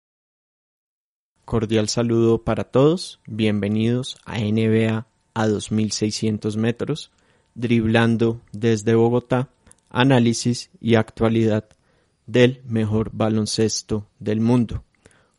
Cordial 1.44 1.88
saludo 1.88 2.42
para 2.42 2.64
todos, 2.64 3.20
bienvenidos 3.28 4.18
a 4.24 4.40
NBA 4.40 5.06
a 5.34 5.46
2600 5.46 6.56
metros, 6.56 7.12
driblando 7.54 8.40
desde 8.50 8.96
Bogotá, 8.96 9.50
análisis 9.88 10.68
y 10.80 10.96
actualidad 10.96 11.68
del 12.26 12.60
mejor 12.66 13.10
baloncesto 13.12 14.08
del 14.18 14.40
mundo. 14.40 14.82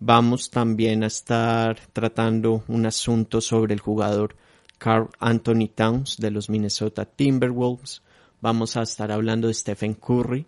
Vamos 0.00 0.50
también 0.50 1.04
a 1.04 1.06
estar 1.06 1.78
tratando 1.92 2.64
un 2.66 2.86
asunto 2.86 3.40
sobre 3.40 3.72
el 3.72 3.78
jugador 3.80 4.34
Carl 4.78 5.10
Anthony 5.20 5.68
Towns 5.72 6.16
de 6.18 6.32
los 6.32 6.50
Minnesota 6.50 7.04
Timberwolves. 7.04 8.02
Vamos 8.40 8.76
a 8.76 8.82
estar 8.82 9.12
hablando 9.12 9.46
de 9.48 9.54
Stephen 9.54 9.94
Curry, 9.94 10.46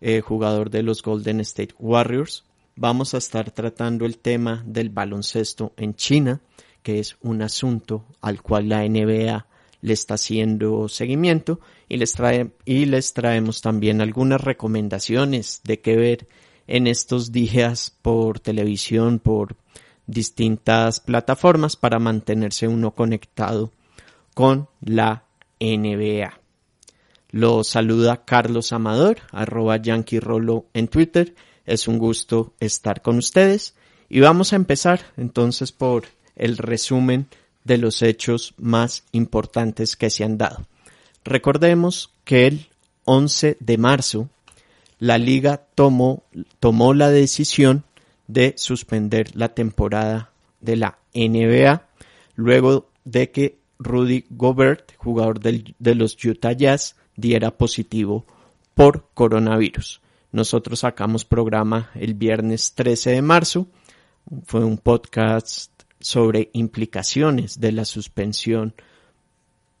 eh, 0.00 0.22
jugador 0.22 0.70
de 0.70 0.82
los 0.82 1.02
Golden 1.02 1.40
State 1.40 1.74
Warriors. 1.78 2.44
Vamos 2.74 3.12
a 3.14 3.18
estar 3.18 3.50
tratando 3.50 4.06
el 4.06 4.16
tema 4.18 4.64
del 4.66 4.88
baloncesto 4.88 5.74
en 5.76 5.94
China, 5.94 6.40
que 6.82 6.98
es 6.98 7.18
un 7.20 7.42
asunto 7.42 8.06
al 8.22 8.40
cual 8.42 8.70
la 8.70 8.88
NBA 8.88 9.46
le 9.82 9.92
está 9.92 10.14
haciendo 10.14 10.88
seguimiento 10.88 11.60
y 11.88 11.96
les, 11.96 12.12
trae, 12.12 12.50
y 12.64 12.84
les 12.86 13.12
traemos 13.14 13.62
también 13.62 14.00
algunas 14.00 14.40
recomendaciones 14.40 15.60
de 15.64 15.80
qué 15.80 15.96
ver 15.96 16.28
en 16.66 16.86
estos 16.86 17.32
días 17.32 17.96
por 18.02 18.40
televisión, 18.40 19.18
por 19.18 19.56
distintas 20.06 21.00
plataformas 21.00 21.76
para 21.76 21.98
mantenerse 21.98 22.68
uno 22.68 22.94
conectado 22.94 23.72
con 24.34 24.68
la 24.80 25.24
NBA. 25.60 26.40
Lo 27.30 27.62
saluda 27.62 28.24
Carlos 28.24 28.72
Amador, 28.72 29.18
arroba 29.30 29.76
Yankee 29.76 30.20
Rolo 30.20 30.66
en 30.74 30.88
Twitter. 30.88 31.34
Es 31.64 31.86
un 31.86 31.98
gusto 31.98 32.54
estar 32.58 33.02
con 33.02 33.18
ustedes 33.18 33.74
y 34.08 34.20
vamos 34.20 34.52
a 34.52 34.56
empezar 34.56 35.00
entonces 35.16 35.70
por 35.70 36.04
el 36.34 36.56
resumen 36.56 37.28
de 37.64 37.78
los 37.78 38.02
hechos 38.02 38.54
más 38.58 39.04
importantes 39.12 39.96
que 39.96 40.10
se 40.10 40.24
han 40.24 40.38
dado. 40.38 40.66
Recordemos 41.24 42.12
que 42.24 42.46
el 42.46 42.66
11 43.04 43.56
de 43.60 43.78
marzo 43.78 44.28
la 44.98 45.18
liga 45.18 45.66
tomó, 45.74 46.22
tomó 46.60 46.94
la 46.94 47.10
decisión 47.10 47.84
de 48.28 48.54
suspender 48.56 49.34
la 49.34 49.50
temporada 49.50 50.30
de 50.60 50.76
la 50.76 50.98
NBA 51.14 51.86
luego 52.36 52.90
de 53.04 53.30
que 53.30 53.58
Rudy 53.78 54.26
Gobert, 54.30 54.94
jugador 54.96 55.40
del, 55.40 55.74
de 55.78 55.94
los 55.94 56.22
Utah 56.22 56.52
Jazz, 56.52 56.96
diera 57.16 57.50
positivo 57.50 58.26
por 58.74 59.08
coronavirus. 59.14 60.00
Nosotros 60.32 60.80
sacamos 60.80 61.24
programa 61.24 61.90
el 61.94 62.14
viernes 62.14 62.74
13 62.74 63.10
de 63.10 63.22
marzo. 63.22 63.66
Fue 64.44 64.64
un 64.64 64.78
podcast 64.78 65.79
sobre 66.00 66.50
implicaciones 66.52 67.60
de 67.60 67.72
la 67.72 67.84
suspensión 67.84 68.74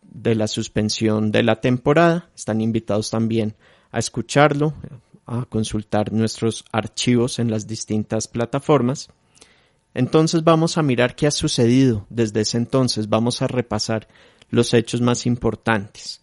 de 0.02 0.34
la 0.34 0.48
suspensión 0.48 1.30
de 1.30 1.42
la 1.42 1.60
temporada. 1.60 2.28
Están 2.34 2.60
invitados 2.60 3.10
también 3.10 3.54
a 3.92 3.98
escucharlo, 3.98 4.74
a 5.26 5.44
consultar 5.44 6.12
nuestros 6.12 6.64
archivos 6.72 7.38
en 7.38 7.50
las 7.50 7.66
distintas 7.66 8.28
plataformas. 8.28 9.08
Entonces 9.94 10.44
vamos 10.44 10.78
a 10.78 10.82
mirar 10.82 11.16
qué 11.16 11.26
ha 11.26 11.30
sucedido 11.30 12.06
desde 12.10 12.40
ese 12.40 12.58
entonces. 12.58 13.08
Vamos 13.08 13.42
a 13.42 13.46
repasar 13.46 14.08
los 14.50 14.74
hechos 14.74 15.00
más 15.00 15.26
importantes. 15.26 16.20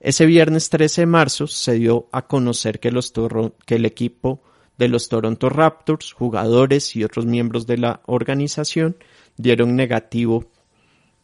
Ese 0.00 0.24
viernes 0.24 0.70
13 0.70 1.02
de 1.02 1.06
marzo 1.06 1.46
se 1.46 1.74
dio 1.74 2.08
a 2.12 2.26
conocer 2.26 2.80
que, 2.80 2.90
los 2.90 3.12
que 3.66 3.74
el 3.74 3.84
equipo 3.84 4.42
de 4.78 4.88
los 4.88 5.10
Toronto 5.10 5.50
Raptors, 5.50 6.14
jugadores 6.14 6.96
y 6.96 7.04
otros 7.04 7.26
miembros 7.26 7.66
de 7.66 7.76
la 7.76 8.00
organización 8.06 8.96
dieron 9.36 9.76
negativo, 9.76 10.46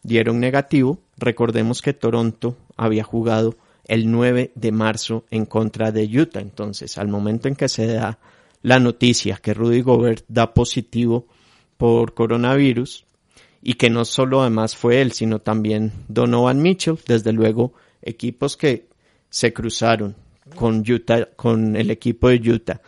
dieron 0.03 0.41
negativo. 0.41 0.99
Recordemos 1.17 1.83
que 1.83 1.93
Toronto 1.93 2.57
había 2.77 3.05
jugado 3.05 3.57
el 3.87 4.11
9 4.11 4.53
de 4.55 4.73
marzo 4.73 5.25
en 5.31 5.47
contra 5.47 5.93
de 5.93 6.05
Utah. 6.05 6.41
Entonces, 6.41 6.99
al 6.99 7.09
momento 7.09 7.49
en 7.49 7.57
que 7.57 7.69
se 7.69 7.87
da 7.87 8.19
la 8.63 8.81
noticia 8.81 9.37
que 9.37 9.55
Rudy 9.55 9.81
Gobert 9.81 10.25
da 10.29 10.53
positivo 10.53 11.27
por 11.77 12.15
coronavirus 12.15 13.05
y 13.63 13.75
que 13.75 13.91
no 13.91 14.05
solo 14.05 14.41
además 14.41 14.77
fue 14.77 15.01
él, 15.01 15.13
sino 15.13 15.39
también 15.41 15.93
Donovan 16.09 16.63
Mitchell, 16.63 16.99
desde 17.07 17.33
luego 17.33 17.75
equipos 18.03 18.57
que 18.57 18.87
se 19.31 19.53
cruzaron 19.53 20.17
con 20.55 20.85
Utah, 20.89 21.29
con 21.37 21.77
el 21.77 21.91
equipo 21.91 22.29
de 22.29 22.51
Utah 22.51 22.81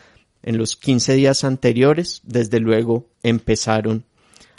en 0.42 0.56
los 0.56 0.76
15 0.76 1.14
días 1.14 1.44
anteriores, 1.44 2.22
desde 2.24 2.60
luego 2.60 3.06
empezaron 3.22 4.04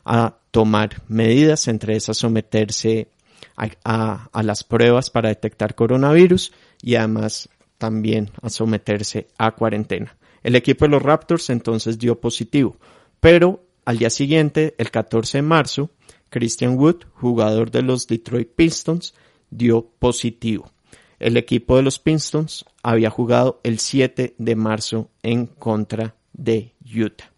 a 0.10 0.40
tomar 0.50 1.04
medidas, 1.08 1.68
entre 1.68 1.96
esas 1.96 2.18
someterse 2.18 3.10
a, 3.56 4.30
las 4.42 4.64
pruebas 4.64 5.12
para 5.12 5.30
detectar 5.30 5.76
coronavirus 5.76 6.52
y 6.82 6.96
además 6.96 7.48
también 7.78 8.32
a 8.42 8.50
someterse 8.50 9.28
a 9.38 9.52
cuarentena. 9.52 10.18
El 10.42 10.56
equipo 10.56 10.86
de 10.86 10.92
los 10.92 11.04
Raptors 11.04 11.52
entonces 11.52 12.00
dio 12.00 12.20
positivo, 12.20 12.78
pero 13.20 13.64
al 13.86 14.00
día 14.00 14.10
siguiente, 14.10 14.74
el 14.80 14.90
14 14.90 15.38
de 15.38 15.42
marzo, 15.44 15.92
Christian 16.30 16.76
Wood, 16.78 17.04
jugador 17.14 17.70
de 17.70 17.84
los 17.84 18.08
Detroit 18.08 18.50
Pistons, 18.56 19.14
dio 19.52 19.92
positivo. 20.00 20.72
El 21.20 21.38
equipo 21.38 21.76
de 21.76 21.84
los 21.84 22.00
Pistons 22.00 22.66
había 22.82 23.12
jugado 23.12 23.60
el 23.64 23.78
7 23.78 24.34
de 24.38 24.56
marzo 24.56 25.12
en 25.22 25.46
contra 25.46 26.16
de 26.34 26.74
Utah. 26.84 27.32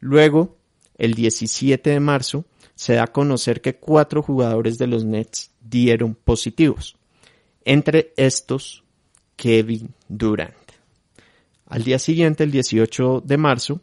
Luego, 0.00 0.59
el 1.00 1.14
17 1.14 1.90
de 1.90 1.98
marzo, 1.98 2.44
se 2.74 2.94
da 2.94 3.04
a 3.04 3.12
conocer 3.12 3.62
que 3.62 3.76
cuatro 3.76 4.22
jugadores 4.22 4.76
de 4.76 4.86
los 4.86 5.04
Nets 5.04 5.50
dieron 5.60 6.14
positivos. 6.14 6.96
Entre 7.64 8.12
estos, 8.16 8.84
Kevin 9.34 9.94
Durant. 10.08 10.54
Al 11.66 11.84
día 11.84 11.98
siguiente, 11.98 12.44
el 12.44 12.50
18 12.50 13.22
de 13.24 13.38
marzo, 13.38 13.80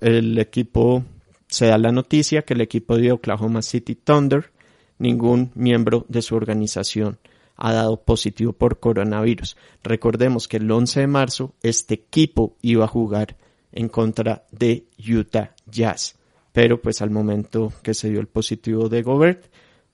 el 0.00 0.38
equipo 0.38 1.04
se 1.48 1.66
da 1.66 1.76
la 1.76 1.92
noticia 1.92 2.42
que 2.42 2.54
el 2.54 2.62
equipo 2.62 2.96
de 2.96 3.12
Oklahoma 3.12 3.60
City 3.60 3.94
Thunder, 3.94 4.52
ningún 4.98 5.52
miembro 5.54 6.06
de 6.08 6.22
su 6.22 6.34
organización 6.34 7.18
ha 7.56 7.74
dado 7.74 8.02
positivo 8.02 8.54
por 8.54 8.80
coronavirus. 8.80 9.56
Recordemos 9.82 10.48
que 10.48 10.56
el 10.56 10.70
11 10.70 11.00
de 11.00 11.06
marzo 11.06 11.54
este 11.62 11.94
equipo 11.94 12.56
iba 12.62 12.86
a 12.86 12.88
jugar 12.88 13.36
en 13.72 13.88
contra 13.88 14.46
de 14.50 14.86
Utah 14.98 15.55
Jazz. 15.66 16.16
Pero 16.52 16.80
pues 16.80 17.02
al 17.02 17.10
momento 17.10 17.72
que 17.82 17.94
se 17.94 18.10
dio 18.10 18.20
el 18.20 18.28
positivo 18.28 18.88
de 18.88 19.02
Gobert 19.02 19.46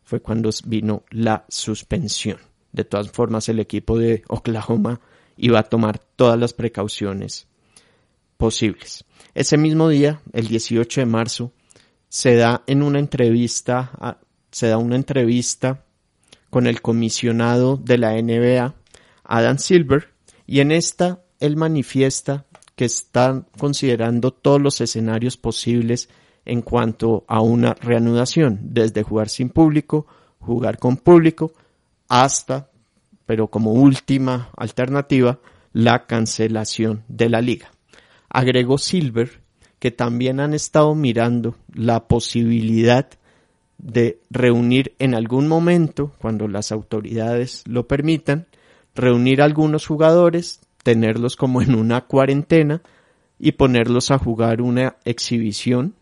fue 0.05 0.21
cuando 0.21 0.51
vino 0.65 1.05
la 1.11 1.45
suspensión. 1.49 2.39
De 2.71 2.85
todas 2.85 3.11
formas 3.11 3.49
el 3.49 3.59
equipo 3.59 3.99
de 3.99 4.23
Oklahoma 4.29 5.01
iba 5.37 5.59
a 5.59 5.65
tomar 5.65 5.99
todas 5.99 6.39
las 6.39 6.53
precauciones 6.53 7.49
posibles. 8.37 9.05
Ese 9.35 9.57
mismo 9.57 9.89
día, 9.89 10.21
el 10.33 10.49
18 10.49 11.01
de 11.01 11.07
marzo, 11.07 11.53
se 12.09 12.37
da 12.37 12.63
en 12.67 12.83
una 12.83 12.99
entrevista, 12.99 14.19
se 14.51 14.69
da 14.69 14.79
una 14.79 14.97
entrevista 14.97 15.85
con 16.51 16.67
el 16.67 16.83
comisionado 16.83 17.79
de 17.79 17.99
la 17.99 18.13
NBA, 18.21 18.75
Adam 19.25 19.59
Silver, 19.59 20.11
y 20.47 20.61
en 20.61 20.73
esta 20.73 21.23
él 21.41 21.57
manifiesta 21.57 22.45
que 22.83 22.87
están 22.87 23.47
considerando 23.59 24.33
todos 24.33 24.61
los 24.61 24.81
escenarios 24.81 25.37
posibles 25.37 26.09
en 26.45 26.63
cuanto 26.63 27.25
a 27.29 27.41
una 27.41 27.75
reanudación, 27.75 28.59
desde 28.61 29.05
jugar 29.05 29.29
sin 29.29 29.51
público, 29.51 30.09
jugar 30.41 30.79
con 30.79 30.97
público, 30.97 31.53
hasta, 32.09 32.71
pero 33.25 33.47
como 33.47 33.71
última 33.71 34.51
alternativa, 34.57 35.39
la 35.73 36.07
cancelación 36.07 37.05
de 37.07 37.29
la 37.29 37.41
liga. 37.41 37.71
Agregó 38.29 38.79
Silver 38.79 39.41
que 39.79 39.93
también 39.93 40.41
han 40.41 40.53
estado 40.53 40.97
mirando 40.97 41.55
la 41.73 42.09
posibilidad 42.09 43.09
de 43.79 44.19
reunir 44.29 44.97
en 44.99 45.15
algún 45.15 45.47
momento, 45.47 46.11
cuando 46.19 46.49
las 46.49 46.73
autoridades 46.73 47.63
lo 47.69 47.87
permitan, 47.87 48.49
reunir 48.97 49.41
a 49.41 49.45
algunos 49.45 49.87
jugadores, 49.87 50.59
tenerlos 50.83 51.37
como 51.37 51.63
en 51.63 51.75
una 51.75 52.03
cuarentena 52.03 52.83
y 53.39 53.53
ponerlos 53.53 54.11
a 54.11 54.19
jugar 54.19 54.63
una 54.63 54.97
exhibición. 55.05 55.95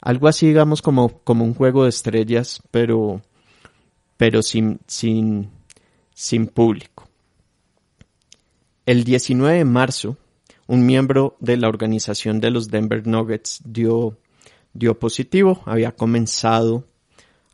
Algo 0.00 0.28
así, 0.28 0.46
digamos, 0.48 0.82
como, 0.82 1.20
como 1.24 1.44
un 1.44 1.54
juego 1.54 1.84
de 1.84 1.90
estrellas, 1.90 2.62
pero, 2.70 3.22
pero 4.16 4.42
sin, 4.42 4.80
sin, 4.86 5.50
sin 6.14 6.46
público. 6.46 7.08
El 8.86 9.04
19 9.04 9.58
de 9.58 9.64
marzo, 9.64 10.16
un 10.66 10.86
miembro 10.86 11.36
de 11.40 11.56
la 11.56 11.68
organización 11.68 12.40
de 12.40 12.50
los 12.50 12.68
Denver 12.68 13.06
Nuggets 13.06 13.60
dio, 13.64 14.18
dio 14.72 14.98
positivo, 14.98 15.62
había 15.66 15.92
comenzado 15.92 16.84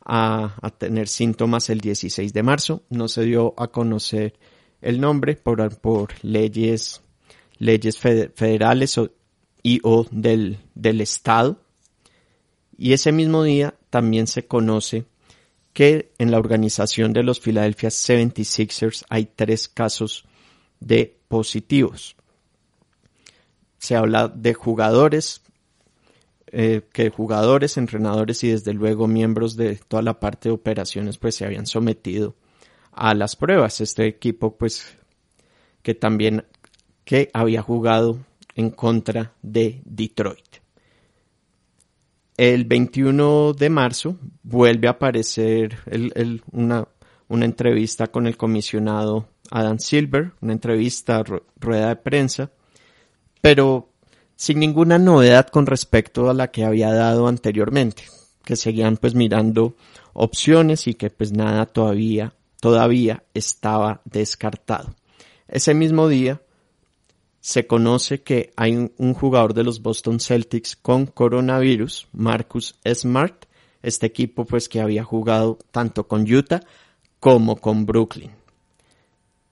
a, 0.05 0.55
tener 0.77 1.07
síntomas 1.07 1.69
el 1.69 1.81
16 1.81 2.31
de 2.31 2.43
marzo, 2.43 2.83
no 2.89 3.07
se 3.07 3.23
dio 3.23 3.53
a 3.57 3.67
conocer 3.67 4.35
el 4.85 5.01
nombre 5.01 5.35
por, 5.35 5.77
por 5.77 6.13
leyes, 6.23 7.01
leyes 7.57 7.97
federales 7.97 8.99
y 9.61 9.79
o 9.83 10.05
del, 10.11 10.59
del 10.73 11.01
estado. 11.01 11.59
Y 12.77 12.93
ese 12.93 13.11
mismo 13.11 13.43
día 13.43 13.75
también 13.89 14.27
se 14.27 14.45
conoce 14.45 15.05
que 15.73 16.11
en 16.17 16.31
la 16.31 16.39
organización 16.39 17.13
de 17.13 17.23
los 17.23 17.39
Philadelphia 17.39 17.89
76ers 17.89 19.05
hay 19.09 19.25
tres 19.35 19.67
casos 19.67 20.25
de 20.79 21.17
positivos 21.27 22.15
se 23.85 23.95
habla 23.95 24.27
de 24.27 24.53
jugadores, 24.53 25.41
eh, 26.47 26.81
que 26.91 27.09
jugadores, 27.09 27.77
entrenadores 27.77 28.43
y 28.43 28.49
desde 28.49 28.73
luego 28.73 29.07
miembros 29.07 29.55
de 29.55 29.75
toda 29.75 30.01
la 30.01 30.19
parte 30.19 30.49
de 30.49 30.55
operaciones 30.55 31.17
pues 31.17 31.35
se 31.35 31.45
habían 31.45 31.67
sometido 31.67 32.35
a 32.95 33.13
las 33.13 33.35
pruebas. 33.35 33.81
Este 33.81 34.07
equipo 34.07 34.55
pues 34.57 34.97
que 35.81 35.93
también 35.93 36.45
que 37.03 37.29
había 37.33 37.61
jugado 37.61 38.19
en 38.55 38.71
contra 38.71 39.33
de 39.41 39.81
Detroit. 39.85 40.57
El 42.37 42.65
21 42.65 43.53
de 43.53 43.69
marzo 43.69 44.17
vuelve 44.43 44.87
a 44.87 44.91
aparecer 44.91 45.77
una, 46.51 46.87
una 47.29 47.45
entrevista 47.45 48.07
con 48.07 48.27
el 48.27 48.35
comisionado 48.35 49.29
Adam 49.51 49.79
Silver, 49.79 50.33
una 50.41 50.53
entrevista, 50.53 51.23
rueda 51.59 51.89
de 51.89 51.95
prensa, 51.95 52.51
pero 53.41 53.89
sin 54.35 54.59
ninguna 54.59 54.97
novedad 54.97 55.47
con 55.47 55.65
respecto 55.65 56.29
a 56.29 56.33
la 56.33 56.51
que 56.51 56.65
había 56.65 56.91
dado 56.91 57.27
anteriormente, 57.27 58.03
que 58.43 58.55
seguían 58.55 58.97
pues 58.97 59.15
mirando 59.15 59.75
opciones 60.13 60.87
y 60.87 60.95
que 60.95 61.09
pues 61.09 61.31
nada 61.31 61.65
todavía, 61.65 62.33
todavía 62.65 63.23
estaba 63.35 64.01
descartado. 64.05 64.95
Ese 65.47 65.75
mismo 65.75 66.07
día 66.07 66.41
se 67.39 67.67
conoce 67.67 68.23
que 68.23 68.53
hay 68.55 68.89
un, 68.97 69.13
jugador 69.13 69.53
de 69.53 69.63
los 69.63 69.83
Boston 69.83 70.19
Celtics 70.19 70.75
con 70.75 71.05
coronavirus, 71.05 72.07
Marcus 72.11 72.73
Smart, 72.91 73.45
este 73.83 74.07
equipo 74.07 74.45
pues 74.45 74.67
que 74.67 74.81
había 74.81 75.03
jugado 75.03 75.59
tanto 75.69 76.07
con 76.07 76.21
Utah 76.21 76.61
como 77.19 77.57
con 77.57 77.85
Brooklyn. 77.85 78.31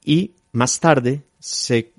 Y 0.03 0.31
más 0.51 0.79
tarde 0.79 1.21
se 1.37 1.93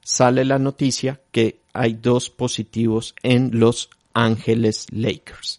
sale 0.00 0.42
la 0.46 0.58
noticia 0.58 1.20
que 1.32 1.60
hay 1.74 1.98
dos 2.00 2.30
positivos 2.30 3.14
en 3.22 3.60
Los 3.60 3.90
Ángeles 4.14 4.86
Lakers. 4.90 5.58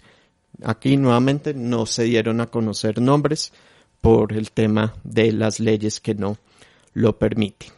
Aquí 0.64 0.98
nuevamente 0.98 1.54
no 1.54 1.86
se 1.86 2.06
dieron 2.06 2.42
a 2.42 2.48
conocer 2.48 3.00
nombres 3.00 3.54
por 4.08 4.32
el 4.32 4.52
tema 4.52 4.96
de 5.04 5.34
las 5.34 5.60
leyes 5.60 6.00
que 6.00 6.16
no 6.16 6.38
lo 6.94 7.20
permiten. 7.20 7.74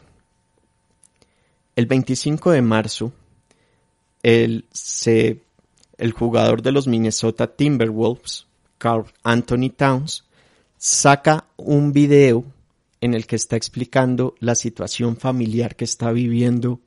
El 1.74 1.86
25 1.86 2.52
de 2.52 2.62
marzo, 2.62 3.12
el, 4.22 4.64
el 5.98 6.12
jugador 6.12 6.62
de 6.62 6.70
los 6.70 6.86
Minnesota 6.86 7.48
Timberwolves, 7.48 8.46
Carl 8.78 9.06
Anthony 9.24 9.70
Towns, 9.76 10.22
saca 10.78 11.46
un 11.56 11.92
video 11.92 12.44
en 13.00 13.14
el 13.14 13.26
que 13.26 13.34
está 13.34 13.56
explicando 13.56 14.36
la 14.38 14.54
situación 14.54 15.16
familiar 15.16 15.74
que 15.74 15.84
está 15.84 16.12
viviendo 16.12 16.78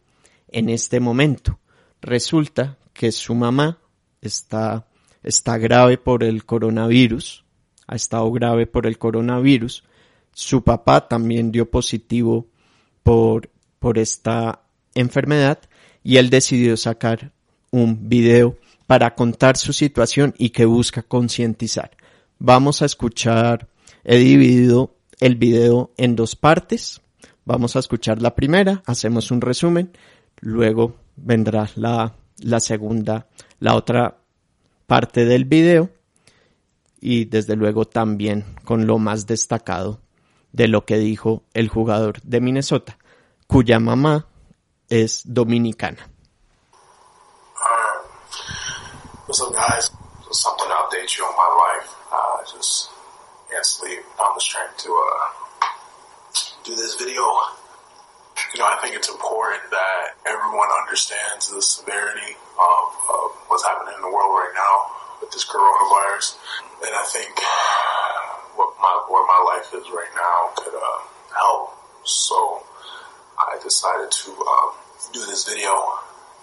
en 0.48 0.70
este 0.70 1.02
momento. 1.02 1.60
Resulta 2.02 2.78
que 2.94 3.12
su 3.12 3.36
mamá 3.36 3.78
está, 4.22 4.88
está 5.22 5.58
grave 5.58 5.98
por 5.98 6.24
el 6.24 6.46
coronavirus, 6.46 7.43
ha 7.88 7.96
estado 7.96 8.32
grave 8.32 8.68
por 8.68 8.88
el 8.88 8.98
coronavirus. 8.98 9.84
Su 10.34 10.64
papá 10.64 11.08
también 11.08 11.52
dio 11.52 11.70
positivo 11.70 12.48
por, 13.04 13.50
por 13.80 13.98
esta 13.98 14.62
enfermedad 14.96 15.60
y 16.04 16.18
él 16.18 16.30
decidió 16.30 16.78
sacar 16.78 17.32
un 17.72 18.10
video 18.10 18.58
para 18.88 19.16
contar 19.16 19.58
su 19.58 19.74
situación 19.74 20.34
y 20.38 20.50
que 20.50 20.66
busca 20.66 21.02
concientizar. 21.04 21.92
Vamos 22.40 22.82
a 22.82 22.86
escuchar, 22.86 23.68
he 24.04 24.18
dividido 24.18 24.96
el 25.20 25.36
video 25.36 25.92
en 25.98 26.16
dos 26.16 26.36
partes. 26.36 27.02
Vamos 27.46 27.76
a 27.76 27.80
escuchar 27.80 28.22
la 28.22 28.36
primera, 28.36 28.84
hacemos 28.86 29.32
un 29.32 29.42
resumen, 29.42 29.92
luego 30.40 30.96
vendrá 31.16 31.70
la, 31.76 32.16
la 32.40 32.60
segunda, 32.60 33.28
la 33.60 33.76
otra 33.76 34.18
parte 34.88 35.26
del 35.26 35.46
video 35.46 35.90
y 37.06 37.26
desde 37.26 37.58
luego 37.58 37.84
también 37.84 38.56
con 38.64 38.88
lo 38.88 38.98
más 38.98 39.28
destacado 39.28 40.00
de 40.54 40.70
lo 40.70 40.86
que 40.86 40.98
dijo 40.98 41.44
el 41.54 41.68
jugador 41.68 42.22
de 42.22 42.40
Minnesota, 42.40 42.98
cuya 43.46 43.78
mamá 43.78 44.26
es 44.88 45.22
dominicana. 45.26 46.10
uh, 54.96 55.68
do 56.64 56.74
this 56.74 56.96
video. 56.96 57.26
You 58.54 58.60
know, 58.60 58.66
I 58.66 58.80
think 58.82 58.96
it's 58.96 59.10
important 59.10 59.62
that 59.72 60.16
everyone 60.26 60.70
understands 60.80 61.52
the 61.52 61.62
severity 61.62 62.38
of, 62.56 62.96
of 63.12 63.32
what's 63.50 63.66
happening 63.68 63.94
in 63.94 64.02
the 64.02 64.16
world 64.16 64.32
right 64.32 64.54
now 64.56 65.03
with 65.24 65.32
this 65.32 65.48
coronavirus, 65.48 66.36
and 66.84 66.92
I 66.92 67.06
think 67.08 67.32
what 68.60 68.76
my 68.84 68.92
where 69.08 69.24
my 69.24 69.40
life 69.56 69.72
is 69.72 69.88
right 69.88 70.12
now 70.20 70.52
could 70.60 70.76
uh, 70.76 71.00
help. 71.32 71.72
So 72.04 72.62
I 73.40 73.58
decided 73.64 74.12
to 74.12 74.32
um, 74.36 74.72
do 75.14 75.26
this 75.26 75.48
video 75.48 75.72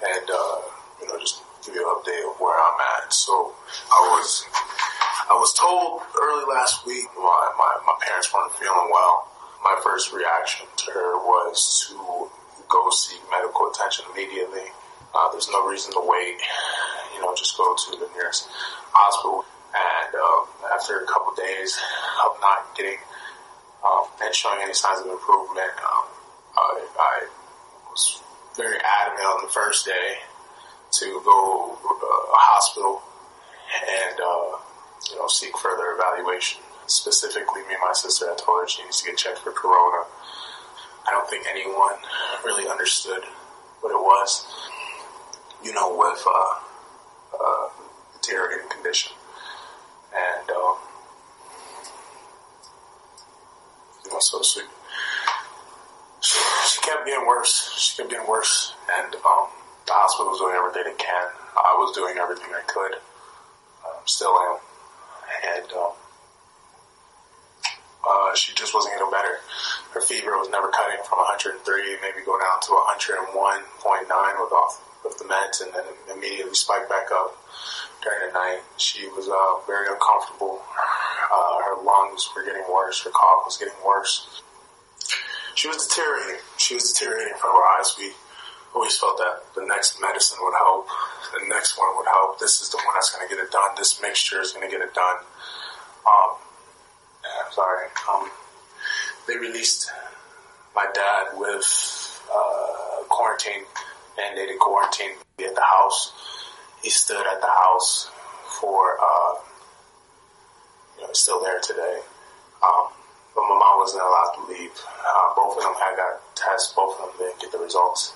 and 0.00 0.24
uh, 0.24 0.56
you 1.02 1.08
know 1.08 1.18
just 1.20 1.42
give 1.60 1.74
you 1.74 1.84
an 1.84 1.92
update 1.92 2.24
of 2.24 2.40
where 2.40 2.56
I'm 2.56 2.80
at. 2.96 3.12
So 3.12 3.52
I 3.92 4.00
was 4.16 4.48
I 5.28 5.34
was 5.36 5.52
told 5.52 6.00
early 6.16 6.44
last 6.48 6.86
week 6.86 7.04
my, 7.18 7.52
my, 7.58 7.72
my 7.86 7.96
parents 8.00 8.32
weren't 8.32 8.52
feeling 8.56 8.88
well. 8.90 9.28
My 9.62 9.78
first 9.84 10.10
reaction 10.12 10.66
to 10.74 10.90
her 10.90 11.16
was 11.18 11.86
to 11.86 12.30
go 12.68 12.90
seek 12.90 13.20
medical 13.30 13.68
attention 13.68 14.06
immediately. 14.14 14.72
Uh, 15.14 15.30
there's 15.32 15.50
no 15.50 15.68
reason 15.68 15.92
to 15.92 16.00
wait. 16.02 16.40
You 17.20 17.26
know, 17.26 17.34
just 17.36 17.56
go 17.56 17.76
to 17.76 17.90
the 18.00 18.08
nearest 18.16 18.48
hospital. 18.96 19.44
And 19.76 20.14
um, 20.16 20.48
after 20.72 20.98
a 21.00 21.06
couple 21.06 21.34
days 21.36 21.78
of 22.24 22.32
not 22.40 22.74
getting 22.76 22.96
um, 23.84 24.04
and 24.22 24.34
showing 24.34 24.58
any 24.62 24.72
signs 24.74 25.00
of 25.00 25.06
improvement, 25.06 25.70
um, 25.84 26.08
I, 26.56 26.86
I 26.98 27.28
was 27.90 28.22
very 28.56 28.78
adamant 28.80 29.26
on 29.26 29.44
the 29.46 29.52
first 29.52 29.84
day 29.86 30.16
to 30.92 31.20
go 31.24 31.78
to 31.78 31.88
uh, 31.88 32.34
a 32.34 32.40
hospital 32.50 33.02
and 33.70 34.18
uh, 34.18 34.58
you 35.12 35.16
know 35.20 35.28
seek 35.28 35.56
further 35.58 35.92
evaluation. 35.94 36.60
Specifically, 36.86 37.62
me 37.68 37.74
and 37.78 37.82
my 37.86 37.92
sister, 37.92 38.26
I 38.26 38.34
told 38.34 38.62
her 38.62 38.68
she 38.68 38.82
needs 38.82 39.00
to 39.02 39.06
get 39.06 39.16
checked 39.18 39.38
for 39.38 39.52
corona. 39.52 40.02
I 41.06 41.12
don't 41.12 41.28
think 41.30 41.46
anyone 41.48 41.94
really 42.44 42.68
understood 42.68 43.22
what 43.80 43.90
it 43.92 44.02
was. 44.02 44.44
you 45.62 45.72
know, 45.72 45.94
with 45.96 46.24
uh, 46.26 46.54
deteriorating 48.30 48.68
condition. 48.68 49.12
And, 50.14 50.50
um, 50.50 50.76
you 54.04 54.10
know, 54.10 54.18
so 54.20 54.42
she, 54.42 54.60
she 56.22 56.80
kept 56.80 57.06
getting 57.06 57.26
worse. 57.26 57.74
She 57.78 57.96
kept 57.96 58.10
getting 58.10 58.28
worse. 58.28 58.74
And 58.92 59.14
um, 59.14 59.48
the 59.86 59.92
hospital 59.92 60.30
was 60.30 60.40
doing 60.40 60.54
everything 60.54 60.84
they 60.84 61.02
can. 61.02 61.26
I 61.56 61.74
was 61.78 61.94
doing 61.94 62.16
everything 62.18 62.50
I 62.54 62.62
could. 62.66 62.94
Um, 63.84 64.00
still 64.06 64.30
am. 64.30 64.58
And 65.56 65.72
um, 65.72 65.92
uh, 68.06 68.34
she 68.34 68.54
just 68.54 68.74
wasn't 68.74 68.94
getting 68.94 69.10
better. 69.10 69.38
Her 69.92 70.00
fever 70.00 70.38
was 70.38 70.50
never 70.50 70.68
cutting 70.68 71.02
from 71.06 71.18
103, 71.18 71.58
maybe 72.02 72.24
go 72.24 72.38
down 72.38 72.60
to 72.62 72.70
101.9 72.70 74.06
with 74.06 74.52
off 74.52 74.86
with 75.02 75.16
the 75.18 75.24
meds, 75.24 75.62
and 75.64 75.72
then 75.72 75.84
immediately 76.14 76.54
spiked 76.54 76.88
back 76.88 77.10
up 77.10 77.40
during 78.02 78.28
the 78.28 78.32
night. 78.32 78.60
She 78.76 79.06
was 79.08 79.28
uh, 79.28 79.66
very 79.66 79.88
uncomfortable. 79.88 80.60
Uh, 81.32 81.58
her 81.62 81.82
lungs 81.82 82.28
were 82.34 82.44
getting 82.44 82.64
worse. 82.72 83.02
Her 83.04 83.10
cough 83.10 83.42
was 83.46 83.56
getting 83.56 83.78
worse. 83.84 84.42
She 85.54 85.68
was 85.68 85.86
deteriorating. 85.86 86.40
She 86.56 86.74
was 86.74 86.92
deteriorating 86.92 87.34
from 87.40 87.50
her 87.50 87.78
eyes. 87.78 87.94
We 87.98 88.12
always 88.74 88.96
felt 88.98 89.18
that 89.18 89.42
the 89.54 89.66
next 89.66 90.00
medicine 90.00 90.38
would 90.42 90.54
help. 90.54 90.88
The 91.32 91.48
next 91.48 91.78
one 91.78 91.96
would 91.96 92.06
help. 92.06 92.38
This 92.38 92.60
is 92.62 92.70
the 92.70 92.78
one 92.78 92.94
that's 92.94 93.14
going 93.14 93.28
to 93.28 93.34
get 93.34 93.42
it 93.42 93.50
done. 93.50 93.70
This 93.76 94.00
mixture 94.00 94.40
is 94.40 94.52
going 94.52 94.68
to 94.68 94.70
get 94.70 94.82
it 94.82 94.94
done. 94.94 95.16
Um, 96.06 96.36
sorry. 97.50 97.86
Um, 98.12 98.30
they 99.26 99.36
released 99.36 99.90
my 100.74 100.86
dad 100.94 101.26
with 101.36 102.22
uh, 102.32 103.04
quarantine, 103.08 103.64
mandated 104.18 104.58
quarantine 104.58 105.12
at 105.44 105.54
the 105.54 105.62
house. 105.62 106.12
He 106.82 106.90
stood 106.90 107.26
at 107.26 107.40
the 107.40 107.46
house 107.46 108.10
for, 108.60 108.96
uh, 109.00 109.34
you 110.96 111.06
know, 111.06 111.12
still 111.12 111.42
there 111.42 111.60
today. 111.60 112.00
Um, 112.62 112.88
but 113.34 113.42
my 113.42 113.56
mom 113.58 113.78
wasn't 113.78 114.02
allowed 114.02 114.32
to 114.36 114.52
leave. 114.52 114.72
Uh, 115.06 115.34
both 115.36 115.56
of 115.56 115.62
them 115.62 115.74
had 115.74 115.96
got 115.96 116.20
tests. 116.34 116.72
Both 116.72 117.00
of 117.00 117.06
them 117.06 117.14
didn't 117.18 117.40
get 117.40 117.52
the 117.52 117.58
results, 117.58 118.14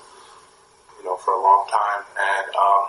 you 0.98 1.04
know, 1.04 1.16
for 1.16 1.34
a 1.34 1.42
long 1.42 1.66
time. 1.70 2.04
And 2.18 2.54
um, 2.56 2.84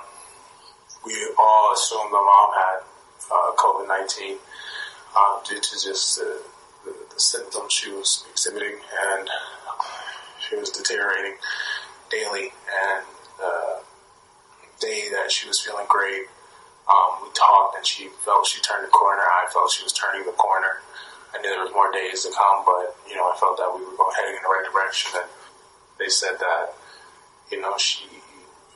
we 1.06 1.14
all 1.38 1.74
assumed 1.74 2.12
my 2.12 2.20
mom 2.20 2.52
had 2.56 2.80
uh, 3.32 3.52
COVID-19 3.58 4.38
uh, 5.16 5.40
due 5.48 5.60
to 5.60 5.72
just 5.84 6.18
the, 6.18 6.42
the, 6.86 6.96
the, 7.14 7.20
symptoms 7.20 7.72
she 7.72 7.92
was 7.92 8.26
exhibiting, 8.32 8.76
and 9.14 9.30
she 10.40 10.56
was 10.56 10.70
deteriorating 10.70 11.36
daily. 12.10 12.52
And 12.92 13.06
the 13.38 13.80
day 14.80 15.10
that 15.12 15.32
she 15.32 15.48
was 15.48 15.60
feeling 15.60 15.86
great, 15.88 16.28
um, 16.88 17.24
we 17.24 17.30
talked, 17.34 17.78
and 17.78 17.86
she 17.86 18.10
felt 18.24 18.46
she 18.46 18.62
turned 18.62 18.86
the 18.86 18.92
corner. 18.92 19.22
I 19.22 19.50
felt 19.52 19.72
she 19.72 19.84
was 19.84 19.94
turning 19.94 20.26
the 20.26 20.38
corner. 20.38 20.82
I 21.34 21.42
knew 21.42 21.50
there 21.50 21.66
was 21.66 21.74
more 21.74 21.92
days 21.92 22.24
to 22.24 22.32
come, 22.32 22.64
but 22.66 22.96
you 23.10 23.16
know, 23.16 23.26
I 23.30 23.36
felt 23.38 23.58
that 23.58 23.74
we 23.74 23.84
were 23.84 23.98
going 23.98 24.16
heading 24.16 24.36
in 24.38 24.44
the 24.44 24.50
right 24.50 24.66
direction. 24.72 25.12
And 25.16 25.30
they 26.00 26.10
said 26.10 26.38
that, 26.40 26.74
you 27.52 27.60
know, 27.62 27.76
she 27.78 28.06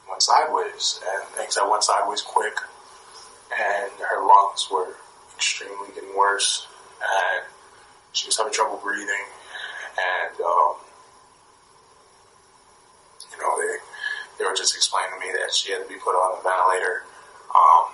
went 0.10 0.22
sideways, 0.22 1.00
and 1.06 1.24
things 1.38 1.56
that 1.56 1.70
went 1.70 1.84
sideways 1.84 2.22
quick, 2.22 2.58
and 3.54 3.92
her 4.10 4.26
lungs 4.26 4.68
were 4.72 4.96
extremely 5.36 5.94
getting 5.94 6.18
worse, 6.18 6.68
and 7.00 7.46
she 8.12 8.28
was 8.28 8.38
having 8.38 8.52
trouble 8.52 8.80
breathing, 8.84 9.26
and 9.96 10.34
um, 10.42 10.74
you 13.32 13.38
know 13.38 13.54
they 13.62 13.78
they 14.40 14.46
were 14.48 14.56
just 14.56 14.74
explaining 14.74 15.12
to 15.12 15.20
me 15.20 15.30
that 15.36 15.54
she 15.54 15.76
had 15.76 15.84
to 15.84 15.90
be 15.92 16.00
put 16.00 16.16
on 16.16 16.40
a 16.40 16.42
ventilator. 16.42 17.04
Um, 17.52 17.92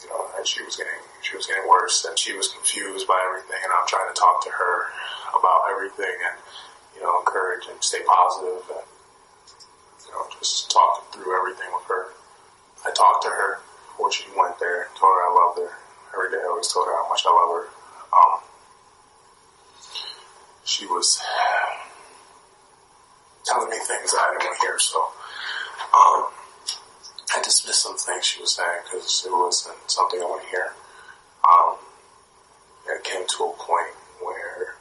you 0.00 0.08
know, 0.08 0.24
and 0.36 0.46
she 0.48 0.64
was 0.64 0.74
getting 0.76 0.98
she 1.20 1.36
was 1.36 1.46
getting 1.46 1.68
worse, 1.68 2.04
and 2.08 2.18
she 2.18 2.32
was 2.32 2.48
confused 2.48 3.06
by 3.06 3.20
everything. 3.28 3.60
And 3.62 3.70
I'm 3.76 3.86
trying 3.86 4.08
to 4.08 4.16
talk 4.16 4.42
to 4.44 4.50
her 4.50 4.88
about 5.36 5.68
everything, 5.70 6.16
and 6.24 6.36
you 6.96 7.02
know, 7.02 7.20
encourage 7.20 7.68
and 7.68 7.76
stay 7.84 8.00
positive, 8.06 8.64
and 8.72 8.86
you 10.06 10.10
know, 10.16 10.24
just 10.40 10.70
talk 10.70 11.12
through 11.12 11.36
everything 11.36 11.68
with 11.76 11.84
her. 11.92 12.16
I 12.86 12.90
talked 12.94 13.22
to 13.24 13.30
her 13.30 13.60
before 13.92 14.12
she 14.12 14.24
went 14.38 14.58
there, 14.58 14.88
told 14.96 15.12
her 15.12 15.22
I 15.26 15.32
loved 15.34 15.58
her 15.58 15.76
every 16.14 16.30
day. 16.30 16.42
I 16.42 16.48
always 16.48 16.72
told 16.72 16.86
her 16.86 16.94
how 16.96 17.08
much 17.10 17.22
I 17.26 17.30
love 17.34 17.50
her. 17.52 17.66
Um, 18.14 18.40
she 20.64 20.86
was 20.86 21.20
telling 23.44 23.68
me 23.68 23.76
things 23.82 24.12
that 24.12 24.20
I 24.22 24.30
didn't 24.32 24.46
want 24.46 24.60
to 24.60 24.66
hear, 24.66 24.78
so 24.78 25.10
um, 25.98 26.30
I 27.34 27.42
dismissed 27.42 27.82
some 27.82 27.96
things 27.96 28.24
she 28.24 28.40
was 28.40 28.52
saying 28.52 28.82
because 28.84 29.24
it 29.26 29.32
wasn't 29.32 29.76
something 29.90 30.20
I 30.22 30.24
want 30.24 30.42
to 30.44 30.48
hear. 30.48 30.72
Um, 31.42 31.76
it 32.86 33.04
came 33.04 33.26
to 33.26 33.44
a 33.44 33.52
point 33.58 33.94
where 34.22 34.74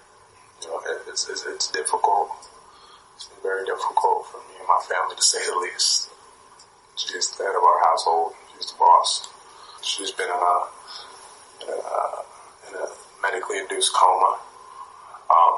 you 0.61 0.67
know 0.69 0.79
it, 0.85 1.01
it's, 1.07 1.27
it's, 1.29 1.45
it's 1.45 1.71
difficult. 1.71 2.29
It's 3.15 3.25
been 3.25 3.41
very 3.41 3.65
difficult 3.65 4.27
for 4.27 4.37
me 4.37 4.59
and 4.59 4.67
my 4.67 4.79
family, 4.87 5.15
to 5.15 5.21
say 5.21 5.39
the 5.45 5.57
least. 5.57 6.09
She's 6.95 7.31
the 7.31 7.43
head 7.45 7.55
of 7.55 7.63
our 7.63 7.79
household. 7.83 8.33
She's 8.55 8.71
the 8.71 8.77
boss. 8.77 9.29
She's 9.81 10.11
been 10.11 10.29
in 10.29 10.35
a 10.35 10.55
in 11.65 11.69
a, 11.73 11.89
in 12.69 12.73
a 12.75 12.87
medically 13.21 13.57
induced 13.57 13.93
coma. 13.93 14.39
Um, 15.29 15.57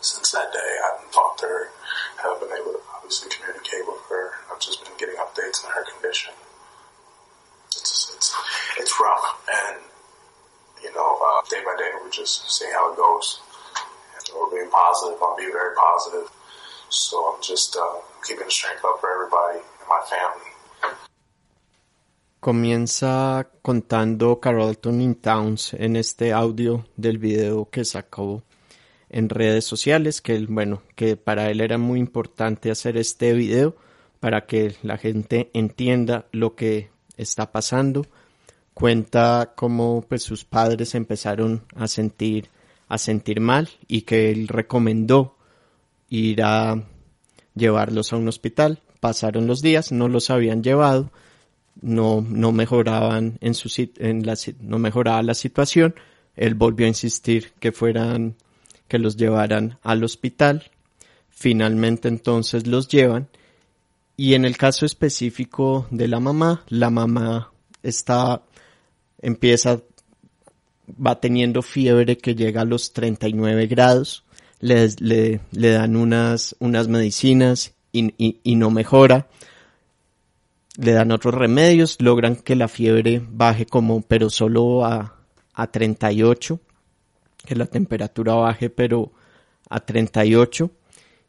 since 0.00 0.30
that 0.32 0.52
day, 0.52 0.58
I 0.58 0.96
haven't 0.96 1.12
talked 1.12 1.40
to 1.40 1.46
her, 1.46 1.68
haven't 2.22 2.48
been 2.48 2.58
able 2.58 2.72
to 2.72 2.80
obviously 3.10 3.30
communicate 3.34 3.82
with 3.90 3.98
her. 4.08 4.30
I've 4.52 4.60
just 4.60 4.84
been 4.84 4.94
getting 4.94 5.16
updates 5.16 5.66
on 5.66 5.72
her 5.74 5.82
condition. 5.82 6.32
It's 7.66 8.14
it's 8.14 8.30
it's 8.78 8.94
rough, 9.02 9.26
and 9.50 9.82
you 10.80 10.94
know, 10.94 11.18
uh, 11.18 11.42
day 11.50 11.58
by 11.66 11.74
day, 11.76 11.90
we're 12.00 12.10
just 12.10 12.46
seeing 12.46 12.70
how 12.70 12.92
it 12.92 12.96
goes. 12.96 13.40
And 14.14 14.38
we're 14.38 14.50
being 14.54 14.70
positive. 14.70 15.18
I'm 15.20 15.36
being 15.36 15.50
very 15.50 15.74
positive. 15.74 16.30
So 16.88 17.34
I'm 17.34 17.42
just 17.42 17.76
uh, 17.76 17.98
keeping 18.22 18.44
the 18.44 18.50
strength 18.50 18.84
up 18.84 19.00
for 19.00 19.10
everybody 19.10 19.58
and 19.58 19.88
my 19.88 20.02
family. 20.06 20.46
Comienza 22.40 23.44
contando 23.60 24.40
Carlton 24.40 25.00
in 25.00 25.14
Towns 25.16 25.74
en 25.74 25.96
este 25.96 26.32
audio 26.32 26.86
del 26.96 27.18
video 27.18 27.68
que 27.70 27.84
sacó 27.84 28.42
en 29.10 29.28
redes 29.28 29.64
sociales, 29.64 30.20
que 30.20 30.38
bueno, 30.48 30.82
que 30.96 31.16
para 31.16 31.50
él 31.50 31.60
era 31.60 31.78
muy 31.78 31.98
importante 31.98 32.70
hacer 32.70 32.96
este 32.96 33.32
video 33.32 33.76
para 34.20 34.46
que 34.46 34.74
la 34.82 34.98
gente 34.98 35.50
entienda 35.52 36.26
lo 36.32 36.54
que 36.54 36.90
está 37.16 37.52
pasando. 37.52 38.06
Cuenta 38.74 39.52
cómo 39.56 40.04
pues 40.08 40.22
sus 40.22 40.44
padres 40.44 40.94
empezaron 40.94 41.64
a 41.74 41.88
sentir 41.88 42.48
a 42.88 42.98
sentir 42.98 43.40
mal 43.40 43.68
y 43.86 44.02
que 44.02 44.32
él 44.32 44.48
recomendó 44.48 45.36
ir 46.08 46.42
a 46.42 46.82
llevarlos 47.54 48.12
a 48.12 48.16
un 48.16 48.26
hospital. 48.26 48.80
Pasaron 48.98 49.46
los 49.46 49.62
días, 49.62 49.92
no 49.92 50.08
los 50.08 50.30
habían 50.30 50.62
llevado 50.62 51.10
no, 51.82 52.24
no 52.28 52.52
mejoraban 52.52 53.38
en 53.40 53.54
su 53.54 53.70
en 53.98 54.26
la, 54.26 54.34
no 54.60 54.78
mejoraba 54.78 55.22
la 55.22 55.34
situación. 55.34 55.94
Él 56.36 56.54
volvió 56.54 56.86
a 56.86 56.88
insistir 56.88 57.52
que 57.58 57.72
fueran, 57.72 58.36
que 58.90 58.98
los 58.98 59.16
llevaran 59.16 59.78
al 59.82 60.04
hospital. 60.04 60.70
Finalmente 61.30 62.08
entonces 62.08 62.66
los 62.66 62.88
llevan. 62.88 63.28
Y 64.16 64.34
en 64.34 64.44
el 64.44 64.58
caso 64.58 64.84
específico 64.84 65.86
de 65.90 66.08
la 66.08 66.20
mamá, 66.20 66.64
la 66.68 66.90
mamá 66.90 67.52
está, 67.82 68.42
empieza, 69.22 69.80
va 70.94 71.18
teniendo 71.20 71.62
fiebre 71.62 72.18
que 72.18 72.34
llega 72.34 72.60
a 72.60 72.66
los 72.66 72.92
39 72.92 73.66
grados. 73.66 74.24
Le, 74.58 74.90
le, 74.98 75.40
le 75.52 75.70
dan 75.70 75.96
unas, 75.96 76.54
unas 76.58 76.88
medicinas 76.88 77.72
y, 77.92 78.12
y, 78.18 78.40
y 78.42 78.56
no 78.56 78.70
mejora 78.70 79.28
le 80.80 80.92
dan 80.92 81.12
otros 81.12 81.34
remedios, 81.34 81.96
logran 82.00 82.36
que 82.36 82.54
la 82.56 82.68
fiebre 82.68 83.22
baje 83.30 83.66
como, 83.66 84.00
pero 84.00 84.30
solo 84.30 84.84
a, 84.84 85.16
a 85.52 85.66
38, 85.66 86.58
que 87.44 87.54
la 87.54 87.66
temperatura 87.66 88.34
baje, 88.34 88.70
pero 88.70 89.12
a 89.68 89.80
38. 89.80 90.70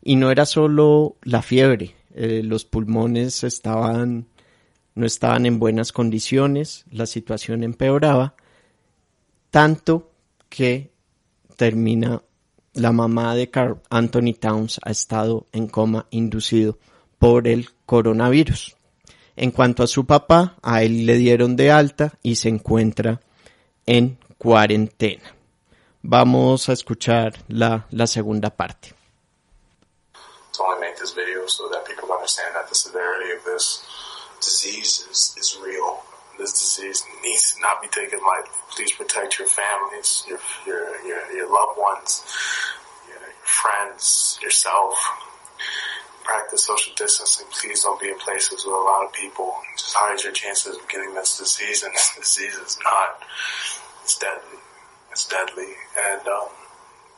Y 0.03 0.15
no 0.15 0.31
era 0.31 0.45
solo 0.45 1.17
la 1.21 1.41
fiebre, 1.41 1.95
eh, 2.13 2.41
los 2.43 2.65
pulmones 2.65 3.43
estaban, 3.43 4.27
no 4.95 5.05
estaban 5.05 5.45
en 5.45 5.59
buenas 5.59 5.91
condiciones, 5.91 6.85
la 6.91 7.05
situación 7.05 7.63
empeoraba, 7.63 8.35
tanto 9.51 10.11
que 10.49 10.91
termina 11.55 12.21
la 12.73 12.91
mamá 12.91 13.35
de 13.35 13.49
Carl 13.49 13.81
Anthony 13.89 14.33
Towns 14.39 14.79
ha 14.83 14.91
estado 14.91 15.47
en 15.51 15.67
coma 15.67 16.07
inducido 16.09 16.79
por 17.19 17.47
el 17.47 17.69
coronavirus. 17.85 18.75
En 19.35 19.51
cuanto 19.51 19.83
a 19.83 19.87
su 19.87 20.05
papá, 20.05 20.57
a 20.61 20.83
él 20.83 21.05
le 21.05 21.17
dieron 21.17 21.55
de 21.55 21.71
alta 21.71 22.17
y 22.23 22.35
se 22.35 22.49
encuentra 22.49 23.21
en 23.85 24.17
cuarentena. 24.37 25.35
Vamos 26.03 26.67
a 26.67 26.73
escuchar 26.73 27.33
la, 27.47 27.85
la 27.91 28.07
segunda 28.07 28.49
parte. 28.49 28.93
To 30.53 30.63
only 30.63 30.81
make 30.81 30.97
this 30.97 31.13
video 31.13 31.45
so 31.47 31.69
that 31.69 31.85
people 31.85 32.11
understand 32.11 32.55
that 32.55 32.67
the 32.67 32.75
severity 32.75 33.31
of 33.31 33.43
this 33.45 33.85
disease 34.41 35.07
is, 35.11 35.35
is 35.37 35.57
real. 35.63 36.01
This 36.39 36.53
disease 36.53 37.03
needs 37.23 37.53
to 37.53 37.61
not 37.61 37.81
be 37.81 37.87
taken 37.89 38.19
lightly. 38.19 38.49
Please 38.75 38.91
protect 38.93 39.37
your 39.37 39.47
families, 39.47 40.25
your 40.27 40.39
your 40.65 41.05
your, 41.05 41.31
your 41.33 41.51
loved 41.51 41.77
ones, 41.77 42.25
your, 43.07 43.19
your 43.19 43.33
friends, 43.43 44.39
yourself. 44.41 44.97
Practice 46.23 46.65
social 46.65 46.93
distancing. 46.95 47.45
Please 47.51 47.83
don't 47.83 47.99
be 48.01 48.09
in 48.09 48.17
places 48.17 48.65
with 48.65 48.73
a 48.73 48.83
lot 48.89 49.05
of 49.05 49.13
people. 49.13 49.53
Just 49.77 49.93
hide 49.95 50.21
your 50.23 50.33
chances 50.33 50.75
of 50.77 50.87
getting 50.89 51.13
this 51.13 51.37
disease, 51.37 51.83
and 51.83 51.93
this 51.93 52.15
disease 52.17 52.55
is 52.55 52.79
not. 52.83 53.19
It's 54.03 54.17
deadly. 54.17 54.57
It's 55.11 55.27
deadly, 55.27 55.67
and 55.99 56.23
um, 56.23 56.47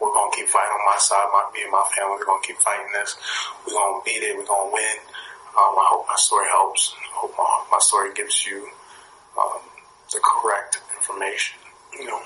we're 0.02 0.14
gonna 0.14 0.34
keep 0.34 0.50
fighting 0.50 0.74
on 0.74 0.86
my 0.90 0.98
side. 0.98 1.30
My, 1.30 1.46
me 1.54 1.62
and 1.62 1.72
my 1.72 1.86
family, 1.94 2.18
we're 2.18 2.26
gonna 2.26 2.42
keep 2.42 2.58
fighting 2.58 2.90
this. 2.90 3.16
We're 3.66 3.78
gonna 3.78 4.02
beat 4.02 4.26
it. 4.26 4.34
We're 4.34 4.50
gonna 4.50 4.74
win. 4.74 4.98
Um, 5.54 5.78
I 5.78 5.86
hope 5.94 6.10
my 6.10 6.18
story 6.18 6.50
helps. 6.50 6.98
I 6.98 7.22
hope 7.22 7.38
my, 7.38 7.46
my 7.70 7.78
story 7.78 8.10
gives 8.18 8.50
you 8.50 8.66
um, 9.38 9.62
the 10.10 10.18
correct 10.26 10.82
information. 10.98 11.62
You 11.94 12.10
know, 12.10 12.22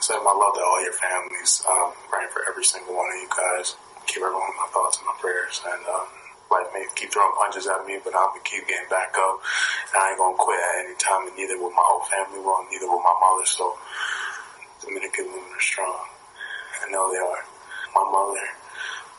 send 0.00 0.24
my 0.24 0.32
love 0.32 0.56
to 0.56 0.64
all 0.64 0.80
your 0.80 0.96
families. 0.96 1.60
Um, 1.68 1.92
praying 2.08 2.32
for 2.32 2.40
every 2.48 2.64
single 2.64 2.96
one 2.96 3.12
of 3.12 3.20
you 3.20 3.28
guys. 3.28 3.76
Keep 4.08 4.24
everyone 4.24 4.48
in 4.48 4.56
my 4.64 4.68
thoughts 4.72 4.96
and 4.96 5.04
my 5.04 5.16
prayers. 5.20 5.60
And 5.60 5.84
um, 5.92 6.08
life 6.48 6.72
may 6.72 6.88
keep 6.96 7.12
throwing 7.12 7.36
punches 7.36 7.68
at 7.68 7.84
me, 7.84 8.00
but 8.00 8.16
I'm 8.16 8.32
gonna 8.32 8.48
keep 8.48 8.64
getting 8.64 8.88
back 8.88 9.12
up. 9.20 9.44
And 9.92 10.00
I 10.00 10.16
ain't 10.16 10.18
gonna 10.18 10.40
quit 10.40 10.56
at 10.56 10.88
any 10.88 10.96
time. 10.96 11.28
And 11.28 11.36
neither 11.36 11.60
will 11.60 11.76
my 11.76 11.84
whole 11.84 12.08
family 12.08 12.40
will. 12.40 12.64
Neither 12.72 12.88
will 12.88 13.04
my 13.04 13.12
mother. 13.20 13.44
So 13.44 13.76
Dominican 14.84 15.26
women 15.26 15.50
are 15.56 15.60
strong. 15.60 16.06
I 16.84 16.90
know 16.92 17.10
they 17.12 17.18
are. 17.18 17.42
My 17.94 18.04
mother, 18.10 18.46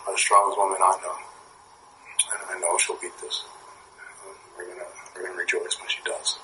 the 0.05 0.17
strongest 0.17 0.57
woman 0.57 0.77
I 0.77 0.95
know. 1.01 1.17
I 2.53 2.59
know 2.59 2.77
she'll 2.77 2.99
beat 3.01 3.17
this. 3.21 3.45
We're 4.57 5.35
rejoice 5.35 5.79
when 5.79 5.89
she 5.89 6.01
does. 6.05 6.39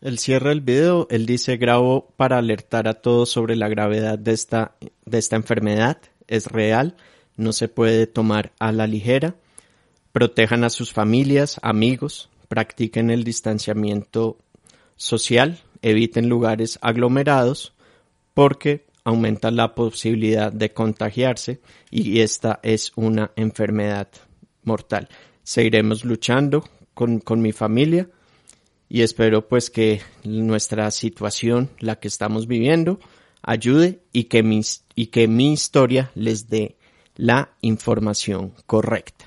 El 0.00 0.18
cierre 0.18 0.50
del 0.50 0.60
video, 0.60 1.06
él 1.10 1.26
dice 1.26 1.56
grabo 1.56 2.08
para 2.16 2.38
alertar 2.38 2.88
a 2.88 2.94
todos 2.94 3.30
sobre 3.30 3.56
la 3.56 3.68
gravedad 3.68 4.18
de 4.18 4.32
esta, 4.32 4.74
de 5.06 5.18
esta 5.18 5.36
enfermedad. 5.36 5.98
Es 6.28 6.46
real, 6.46 6.96
no 7.36 7.52
se 7.52 7.68
puede 7.68 8.06
tomar 8.06 8.52
a 8.58 8.70
la 8.72 8.86
ligera. 8.86 9.34
Protejan 10.12 10.62
a 10.64 10.70
sus 10.70 10.92
familias, 10.92 11.58
amigos, 11.62 12.28
practiquen 12.54 13.10
el 13.10 13.24
distanciamiento 13.24 14.38
social, 14.94 15.58
eviten 15.82 16.28
lugares 16.28 16.78
aglomerados 16.82 17.74
porque 18.32 18.86
aumenta 19.02 19.50
la 19.50 19.74
posibilidad 19.74 20.52
de 20.52 20.72
contagiarse 20.72 21.60
y 21.90 22.20
esta 22.20 22.60
es 22.62 22.92
una 22.94 23.32
enfermedad 23.34 24.06
mortal. 24.62 25.08
Seguiremos 25.42 26.04
luchando 26.04 26.64
con, 26.94 27.18
con 27.18 27.42
mi 27.42 27.50
familia 27.50 28.08
y 28.88 29.02
espero 29.02 29.48
pues 29.48 29.68
que 29.68 30.00
nuestra 30.22 30.92
situación, 30.92 31.70
la 31.80 31.98
que 31.98 32.06
estamos 32.06 32.46
viviendo, 32.46 33.00
ayude 33.42 33.98
y 34.12 34.24
que, 34.24 34.44
mis, 34.44 34.84
y 34.94 35.08
que 35.08 35.26
mi 35.26 35.52
historia 35.52 36.12
les 36.14 36.48
dé 36.48 36.76
la 37.16 37.56
información 37.62 38.54
correcta. 38.66 39.24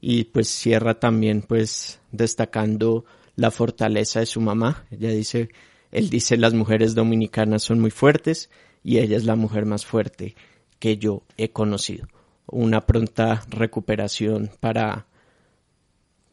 Y 0.00 0.24
pues 0.24 0.48
cierra 0.48 1.00
también 1.00 1.42
pues 1.42 2.00
destacando 2.16 3.04
la 3.34 3.50
fortaleza 3.50 4.20
de 4.20 4.26
su 4.26 4.40
mamá. 4.40 4.86
Ella 4.90 5.10
dice, 5.10 5.50
él 5.92 6.10
dice 6.10 6.36
las 6.36 6.54
mujeres 6.54 6.94
dominicanas 6.94 7.62
son 7.62 7.80
muy 7.80 7.90
fuertes 7.90 8.50
y 8.82 8.98
ella 8.98 9.16
es 9.16 9.24
la 9.24 9.36
mujer 9.36 9.66
más 9.66 9.84
fuerte 9.86 10.34
que 10.78 10.98
yo 10.98 11.22
he 11.36 11.50
conocido. 11.50 12.06
Una 12.46 12.86
pronta 12.86 13.42
recuperación 13.48 14.50
para, 14.60 15.06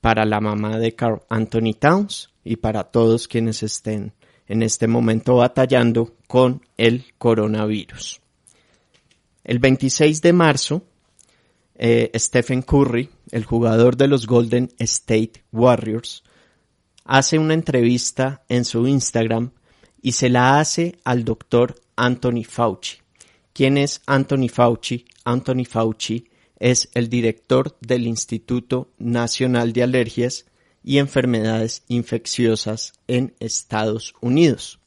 para 0.02 0.26
la 0.26 0.40
mamá 0.40 0.78
de 0.78 0.94
Carl 0.94 1.22
Anthony 1.30 1.74
Towns 1.80 2.30
y 2.44 2.58
para 2.58 2.84
todos 2.86 3.28
quienes 3.28 3.64
estén 3.64 4.14
en 4.48 4.62
este 4.62 4.88
momento 4.88 5.38
batallando 5.38 6.14
con 6.28 6.62
el 6.78 7.06
coronavirus. 7.18 8.22
El 9.44 9.60
26 9.60 10.22
de 10.22 10.34
marzo, 10.34 10.84
eh, 11.76 12.12
Stephen 12.16 12.62
Curry, 12.62 13.10
el 13.32 13.46
jugador 13.46 13.98
de 13.98 14.08
los 14.08 14.28
Golden 14.28 14.70
State 14.80 15.44
Warriors, 15.52 16.24
hace 17.06 17.40
una 17.40 17.54
entrevista 17.54 18.44
en 18.50 18.66
su 18.66 18.88
Instagram 18.88 19.52
y 20.02 20.14
se 20.14 20.30
la 20.30 20.60
hace 20.60 20.98
al 21.04 21.24
doctor 21.24 21.76
Anthony 21.96 22.44
Fauci. 22.48 22.98
¿Quién 23.54 23.78
es 23.78 24.02
Anthony 24.06 24.50
Fauci? 24.50 25.06
Anthony 25.26 25.66
Fauci 25.66 26.28
es 26.60 26.90
el 26.94 27.10
director 27.10 27.78
del 27.82 28.08
Instituto 28.08 28.90
Nacional 28.98 29.74
de 29.74 29.84
Alergias 29.84 30.46
y 30.84 30.98
Enfermedades 30.98 31.84
Infecciosas 31.88 32.94
en 33.08 33.34
Estados 33.40 34.14
Unidos. 34.22 34.80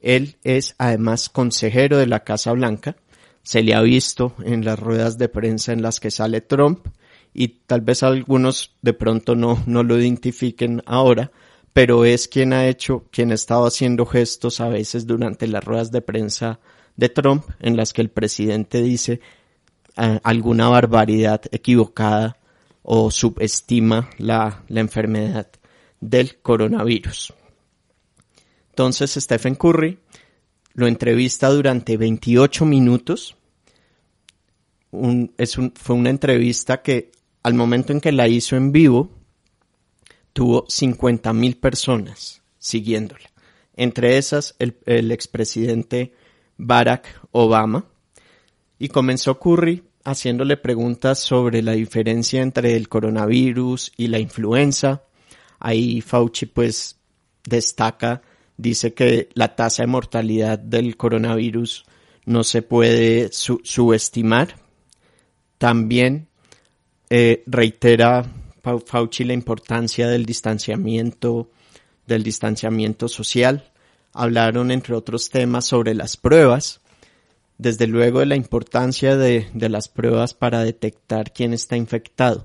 Él 0.00 0.36
es 0.44 0.74
además 0.78 1.28
consejero 1.28 1.96
de 1.98 2.06
la 2.06 2.24
Casa 2.24 2.52
Blanca. 2.52 2.96
Se 3.44 3.62
le 3.62 3.74
ha 3.74 3.82
visto 3.82 4.34
en 4.42 4.64
las 4.64 4.78
ruedas 4.78 5.16
de 5.16 5.28
prensa 5.28 5.72
en 5.72 5.82
las 5.82 6.00
que 6.00 6.10
sale 6.10 6.40
Trump 6.40 6.88
y 7.32 7.48
tal 7.66 7.82
vez 7.82 8.02
algunos 8.02 8.74
de 8.82 8.94
pronto 8.94 9.36
no, 9.36 9.62
no 9.66 9.84
lo 9.84 10.00
identifiquen 10.00 10.82
ahora, 10.86 11.30
pero 11.72 12.04
es 12.04 12.26
quien 12.26 12.52
ha 12.52 12.66
hecho, 12.66 13.04
quien 13.12 13.30
ha 13.30 13.34
estado 13.34 13.66
haciendo 13.66 14.06
gestos 14.06 14.60
a 14.60 14.68
veces 14.68 15.06
durante 15.06 15.46
las 15.46 15.62
ruedas 15.62 15.92
de 15.92 16.00
prensa 16.00 16.58
de 16.96 17.08
Trump 17.08 17.44
en 17.60 17.76
las 17.76 17.92
que 17.92 18.02
el 18.02 18.10
presidente 18.10 18.82
dice 18.82 19.20
eh, 19.96 20.20
alguna 20.24 20.68
barbaridad 20.68 21.42
equivocada 21.52 22.38
o 22.82 23.10
subestima 23.10 24.10
la, 24.18 24.64
la 24.68 24.80
enfermedad 24.80 25.48
del 26.00 26.40
coronavirus. 26.40 27.32
Entonces 28.70 29.12
Stephen 29.14 29.54
Curry 29.54 29.98
lo 30.74 30.86
entrevista 30.86 31.48
durante 31.48 31.96
28 31.96 32.64
minutos. 32.66 33.36
es 35.38 35.58
un, 35.58 35.72
fue 35.74 35.96
una 35.96 36.10
entrevista 36.10 36.82
que 36.82 37.10
al 37.42 37.54
momento 37.54 37.92
en 37.92 38.00
que 38.00 38.12
la 38.12 38.28
hizo 38.28 38.56
en 38.56 38.72
vivo, 38.72 39.10
tuvo 40.32 40.64
50 40.68 41.32
mil 41.32 41.56
personas 41.56 42.42
siguiéndola. 42.58 43.30
Entre 43.76 44.18
esas, 44.18 44.54
el, 44.58 44.76
el 44.86 45.12
expresidente 45.12 46.12
Barack 46.56 47.20
Obama. 47.32 47.86
Y 48.78 48.88
comenzó 48.88 49.38
Curry 49.38 49.82
haciéndole 50.04 50.56
preguntas 50.56 51.18
sobre 51.18 51.62
la 51.62 51.72
diferencia 51.72 52.42
entre 52.42 52.76
el 52.76 52.88
coronavirus 52.88 53.92
y 53.96 54.08
la 54.08 54.18
influenza. 54.18 55.04
Ahí 55.58 56.00
Fauci 56.00 56.46
pues 56.46 56.98
destaca, 57.44 58.22
dice 58.56 58.94
que 58.94 59.28
la 59.34 59.56
tasa 59.56 59.82
de 59.82 59.88
mortalidad 59.88 60.58
del 60.58 60.96
coronavirus 60.96 61.84
no 62.24 62.44
se 62.44 62.62
puede 62.62 63.30
subestimar. 63.32 64.56
También 65.58 66.28
eh, 67.10 67.42
reitera 67.46 68.24
Fauci 68.62 69.24
la 69.24 69.34
importancia 69.34 70.08
del 70.08 70.24
distanciamiento, 70.24 71.50
del 72.06 72.22
distanciamiento 72.22 73.08
social. 73.08 73.70
Hablaron, 74.12 74.70
entre 74.70 74.94
otros 74.94 75.28
temas, 75.28 75.66
sobre 75.66 75.94
las 75.94 76.16
pruebas 76.16 76.80
desde 77.58 77.86
luego 77.86 78.20
de 78.20 78.26
la 78.26 78.36
importancia 78.36 79.16
de, 79.16 79.48
las 79.54 79.88
pruebas 79.88 80.34
para 80.34 80.64
detectar 80.64 81.32
quién 81.32 81.52
está 81.52 81.76
infectado, 81.76 82.44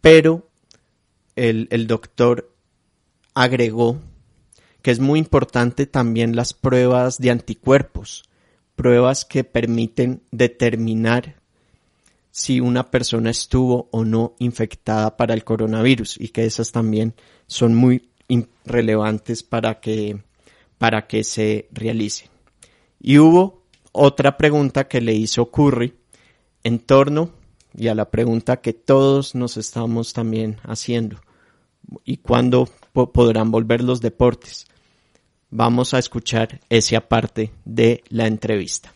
pero 0.00 0.48
el, 1.36 1.68
el 1.70 1.86
doctor 1.86 2.52
agregó 3.34 4.00
que 4.82 4.90
es 4.90 5.00
muy 5.00 5.18
importante 5.18 5.86
también 5.86 6.36
las 6.36 6.52
pruebas 6.52 7.18
de 7.18 7.30
anticuerpos, 7.30 8.24
pruebas 8.74 9.24
que 9.24 9.44
permiten 9.44 10.22
determinar 10.30 11.36
si 12.30 12.60
una 12.60 12.90
persona 12.90 13.30
estuvo 13.30 13.88
o 13.92 14.04
no 14.04 14.34
infectada 14.38 15.16
para 15.16 15.34
el 15.34 15.44
coronavirus 15.44 16.20
y 16.20 16.28
que 16.28 16.44
esas 16.44 16.72
también 16.72 17.14
son 17.46 17.74
muy 17.74 18.08
relevantes 18.64 19.42
para 19.42 19.80
que, 19.80 20.22
para 20.78 21.06
que 21.06 21.24
se 21.24 21.68
realicen. 21.72 22.28
Y 22.98 23.18
hubo 23.18 23.62
otra 23.92 24.36
pregunta 24.36 24.88
que 24.88 25.00
le 25.00 25.12
hizo 25.12 25.50
Curry 25.50 25.94
en 26.64 26.78
torno 26.78 27.30
y 27.76 27.88
a 27.88 27.94
la 27.94 28.10
pregunta 28.10 28.60
que 28.60 28.72
todos 28.72 29.34
nos 29.34 29.56
estamos 29.56 30.12
también 30.12 30.58
haciendo. 30.62 31.18
¿Y 32.04 32.18
cuándo 32.18 32.68
podrán 32.92 33.50
volver 33.50 33.82
los 33.82 34.00
deportes? 34.00 34.66
Vamos 35.54 35.92
a 35.92 35.98
escuchar 35.98 36.60
esa 36.70 37.00
parte 37.00 37.52
de 37.66 38.02
la 38.08 38.26
entrevista. 38.26 38.90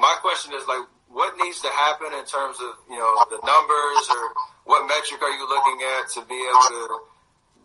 My 0.00 0.16
question 0.20 0.52
is 0.52 0.66
like, 0.66 0.82
what 1.08 1.32
needs 1.38 1.62
to 1.62 1.68
happen 1.70 2.10
in 2.18 2.26
terms 2.26 2.58
of, 2.58 2.74
you 2.90 2.98
know, 2.98 3.14
the 3.30 3.38
numbers 3.46 4.02
or 4.10 4.34
what 4.66 4.82
metric 4.88 5.22
are 5.22 5.30
you 5.30 5.46
looking 5.48 5.78
at 5.78 6.10
to 6.18 6.20
be 6.26 6.34
able 6.34 6.66
to 6.74 6.98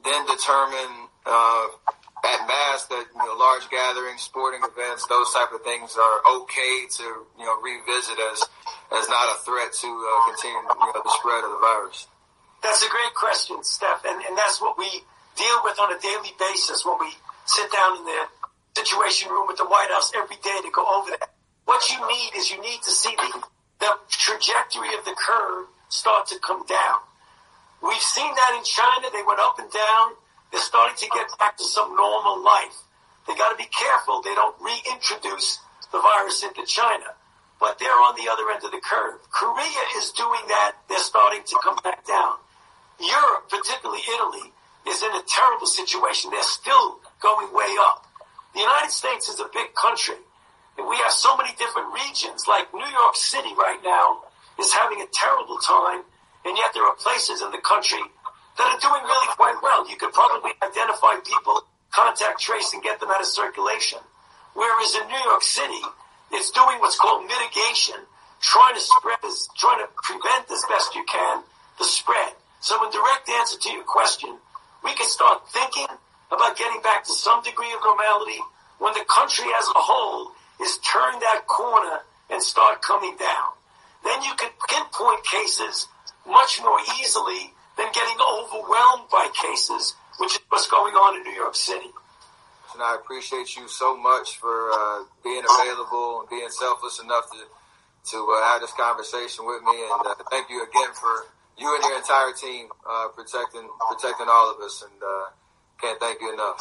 then 0.06 0.22
determine 0.28 1.10
uh, 1.26 1.68
at 2.30 2.48
mass 2.48 2.86
that 2.94 3.06
you 3.10 3.26
know 3.26 3.36
large 3.42 3.66
gatherings, 3.70 4.22
sporting 4.22 4.62
events, 4.62 5.08
those 5.08 5.34
type 5.34 5.52
of 5.52 5.64
things 5.64 5.98
are 5.98 6.18
okay 6.44 6.86
to 6.94 7.26
you 7.40 7.46
know 7.46 7.58
revisit 7.62 8.20
as 8.32 8.46
as 8.94 9.10
not 9.10 9.26
a 9.34 9.38
threat 9.42 9.74
to 9.74 9.90
uh, 9.90 10.30
continue 10.30 10.62
you 10.62 10.94
know, 10.94 11.02
the 11.02 11.16
spread 11.18 11.44
of 11.44 11.52
the 11.52 11.58
virus. 11.58 12.08
That's 12.62 12.84
a 12.86 12.90
great 12.90 13.14
question, 13.16 13.64
Steph, 13.64 14.06
and, 14.06 14.22
and 14.30 14.38
that's 14.38 14.62
what 14.62 14.78
we 14.78 14.86
deal 15.40 15.64
with 15.64 15.80
on 15.80 15.96
a 15.96 16.00
daily 16.04 16.36
basis 16.36 16.84
when 16.84 17.00
we 17.00 17.16
sit 17.48 17.72
down 17.72 17.96
in 17.98 18.04
the 18.04 18.22
situation 18.76 19.32
room 19.32 19.50
at 19.50 19.56
the 19.56 19.66
White 19.66 19.88
House 19.90 20.12
every 20.14 20.36
day 20.44 20.60
to 20.62 20.72
go 20.76 20.84
over 20.84 21.16
that. 21.16 21.32
What 21.64 21.80
you 21.90 22.00
need 22.04 22.36
is 22.36 22.52
you 22.52 22.60
need 22.62 22.84
to 22.84 22.92
see 22.92 23.16
the, 23.16 23.40
the 23.80 23.92
trajectory 24.12 24.92
of 25.00 25.06
the 25.06 25.16
curve 25.16 25.68
start 25.88 26.28
to 26.28 26.40
come 26.40 26.66
down. 26.68 27.00
We've 27.82 28.04
seen 28.04 28.28
that 28.28 28.52
in 28.60 28.64
China. 28.68 29.08
They 29.14 29.24
went 29.24 29.40
up 29.40 29.58
and 29.60 29.72
down. 29.72 30.20
They're 30.52 30.62
starting 30.62 30.98
to 30.98 31.08
get 31.16 31.32
back 31.40 31.58
to 31.58 31.64
some 31.64 31.96
normal 31.96 32.44
life. 32.44 32.76
They 33.28 33.36
got 33.36 33.52
to 33.52 33.58
be 33.58 33.70
careful 33.72 34.22
they 34.22 34.36
don't 34.36 34.56
reintroduce 34.60 35.60
the 35.92 36.02
virus 36.02 36.44
into 36.44 36.66
China. 36.66 37.16
But 37.60 37.80
they're 37.80 38.02
on 38.04 38.16
the 38.16 38.28
other 38.32 38.50
end 38.52 38.64
of 38.64 38.72
the 38.72 38.82
curve. 38.84 39.20
Korea 39.32 39.84
is 39.98 40.12
doing 40.12 40.44
that. 40.48 40.74
They're 40.90 41.00
starting 41.00 41.44
to 41.46 41.56
come 41.64 41.78
back 41.84 42.06
down. 42.08 42.36
Europe, 43.00 43.50
particularly 43.50 44.02
Italy, 44.04 44.52
is 44.90 45.04
in 45.04 45.14
a 45.14 45.24
terrible 45.28 45.68
situation. 45.68 46.32
They're 46.32 46.42
still 46.42 47.00
going 47.22 47.54
way 47.54 47.70
up. 47.82 48.06
The 48.54 48.62
United 48.62 48.92
States 48.92 49.30
is 49.30 49.40
a 49.40 49.48
big 49.54 49.74
country. 49.76 50.18
And 50.78 50.88
we 50.88 50.98
have 50.98 51.12
so 51.12 51.36
many 51.38 51.54
different 51.60 51.94
regions, 51.94 52.48
like 52.48 52.74
New 52.74 52.88
York 52.88 53.16
City 53.16 53.54
right 53.56 53.80
now 53.84 54.22
is 54.58 54.74
having 54.74 55.02
a 55.02 55.08
terrible 55.12 55.58
time, 55.58 56.04
and 56.46 56.58
yet 56.58 56.72
there 56.74 56.84
are 56.84 56.96
places 56.96 57.42
in 57.42 57.52
the 57.52 57.62
country 57.64 58.02
that 58.58 58.68
are 58.68 58.80
doing 58.80 59.04
really 59.04 59.30
quite 59.36 59.56
well. 59.62 59.90
You 59.90 59.96
could 59.96 60.12
probably 60.12 60.52
identify 60.64 61.20
people, 61.24 61.64
contact 61.92 62.42
trace, 62.42 62.74
and 62.74 62.84
get 62.84 63.00
them 63.00 63.10
out 63.10 63.22
of 63.22 63.28
circulation. 63.28 64.00
Whereas 64.54 64.96
in 64.96 65.08
New 65.08 65.24
York 65.30 65.44
City, 65.44 65.84
it's 66.32 66.52
doing 66.52 66.80
what's 66.80 66.98
called 66.98 67.24
mitigation, 67.24 67.96
trying 68.42 68.76
to 68.76 68.82
spread 68.82 69.20
this, 69.24 69.48
trying 69.58 69.80
to 69.80 69.88
prevent 69.96 70.52
as 70.52 70.64
best 70.70 70.96
you 70.96 71.06
can 71.08 71.44
the 71.78 71.86
spread. 71.86 72.34
So 72.60 72.84
in 72.84 72.92
direct 72.92 73.30
answer 73.30 73.58
to 73.58 73.70
your 73.72 73.84
question, 73.84 74.38
we 74.84 74.94
can 74.94 75.08
start 75.08 75.48
thinking 75.50 75.88
about 76.32 76.58
getting 76.58 76.82
back 76.82 77.04
to 77.04 77.14
some 77.14 77.44
degree 77.44 77.72
of 77.74 77.80
normality 77.84 78.40
when 78.78 78.94
the 78.94 79.06
country 79.10 79.46
as 79.58 79.66
a 79.68 79.80
whole 79.80 80.32
is 80.62 80.78
turn 80.80 81.20
that 81.20 81.48
corner 81.48 82.00
and 82.30 82.42
start 82.42 82.82
coming 82.82 83.16
down. 83.18 83.52
Then 84.04 84.22
you 84.24 84.34
can 84.38 84.50
pinpoint 84.68 85.26
cases 85.26 85.88
much 86.28 86.62
more 86.62 86.80
easily 87.00 87.52
than 87.78 87.88
getting 87.94 88.18
overwhelmed 88.22 89.10
by 89.12 89.28
cases, 89.34 89.96
which 90.20 90.34
is 90.34 90.40
what's 90.50 90.68
going 90.68 90.94
on 90.94 91.18
in 91.18 91.24
New 91.24 91.36
York 91.36 91.56
City. 91.56 91.92
And 92.74 92.84
I 92.84 92.96
appreciate 92.96 93.56
you 93.56 93.68
so 93.68 93.98
much 93.98 94.38
for 94.38 94.72
uh, 94.72 95.04
being 95.24 95.44
available 95.44 96.22
and 96.22 96.30
being 96.30 96.50
selfless 96.50 97.02
enough 97.02 97.30
to 97.32 97.40
to 98.12 98.18
uh, 98.18 98.46
have 98.48 98.62
this 98.62 98.72
conversation 98.74 99.46
with 99.46 99.62
me. 99.64 99.84
And 99.84 100.08
uh, 100.08 100.16
thank 100.32 100.50
you 100.50 100.64
again 100.64 100.94
for 100.94 101.26
you 101.60 101.70
and 101.76 101.84
your 101.84 101.98
entire 101.98 102.34
team 102.34 102.68
uh, 102.88 103.08
protecting 103.16 103.68
protecting 103.88 104.28
all 104.28 104.56
of 104.56 104.58
us. 104.64 104.84
And 104.84 105.00
uh, 105.04 105.30
can't 105.80 106.00
thank 106.00 106.20
you 106.22 106.34
enough. 106.34 106.58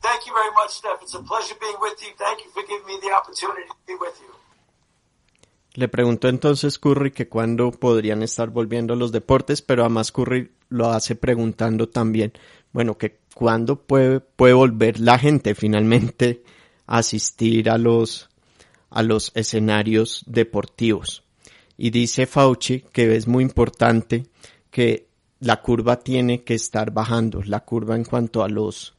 Thank 0.00 0.26
you 0.26 0.32
very 0.32 0.52
much, 0.52 0.70
Steph. 0.78 1.02
It's 1.02 1.14
a 1.14 1.22
pleasure 1.22 1.56
being 1.60 1.76
with 1.80 2.00
you. 2.02 2.12
Thank 2.16 2.44
you 2.44 2.50
for 2.50 2.62
giving 2.62 2.86
me 2.86 2.98
the 3.02 3.12
opportunity 3.12 3.66
to 3.68 3.74
be 3.86 3.94
with 3.94 4.16
you. 4.20 4.32
Le 5.74 5.86
preguntó 5.86 6.28
entonces 6.28 6.78
Curry 6.78 7.12
que 7.12 7.28
cuándo 7.28 7.70
podrían 7.70 8.22
estar 8.22 8.50
volviendo 8.50 8.96
los 8.96 9.12
deportes, 9.12 9.62
pero 9.62 9.82
además 9.82 10.10
Curry 10.10 10.50
lo 10.70 10.90
hace 10.90 11.14
preguntando 11.14 11.88
también, 11.88 12.32
bueno, 12.72 12.98
que 12.98 13.20
cuándo 13.34 13.76
puede, 13.76 14.18
puede 14.18 14.54
volver 14.54 14.98
la 14.98 15.18
gente 15.18 15.54
finalmente 15.54 16.42
a 16.86 16.98
asistir 16.98 17.70
a 17.70 17.78
los, 17.78 18.28
a 18.90 19.02
los 19.02 19.30
escenarios 19.36 20.24
deportivos. 20.26 21.22
Y 21.78 21.88
dice 21.88 22.26
Fauci 22.26 22.80
que 22.92 23.16
es 23.16 23.26
muy 23.26 23.42
importante 23.42 24.26
que 24.70 25.06
la 25.40 25.62
curva 25.62 25.98
tiene 26.00 26.42
que 26.42 26.54
estar 26.54 26.90
bajando, 26.90 27.42
la 27.44 27.60
curva 27.60 27.96
en 27.96 28.04
cuanto 28.04 28.42
a 28.42 28.48
los 28.48 28.94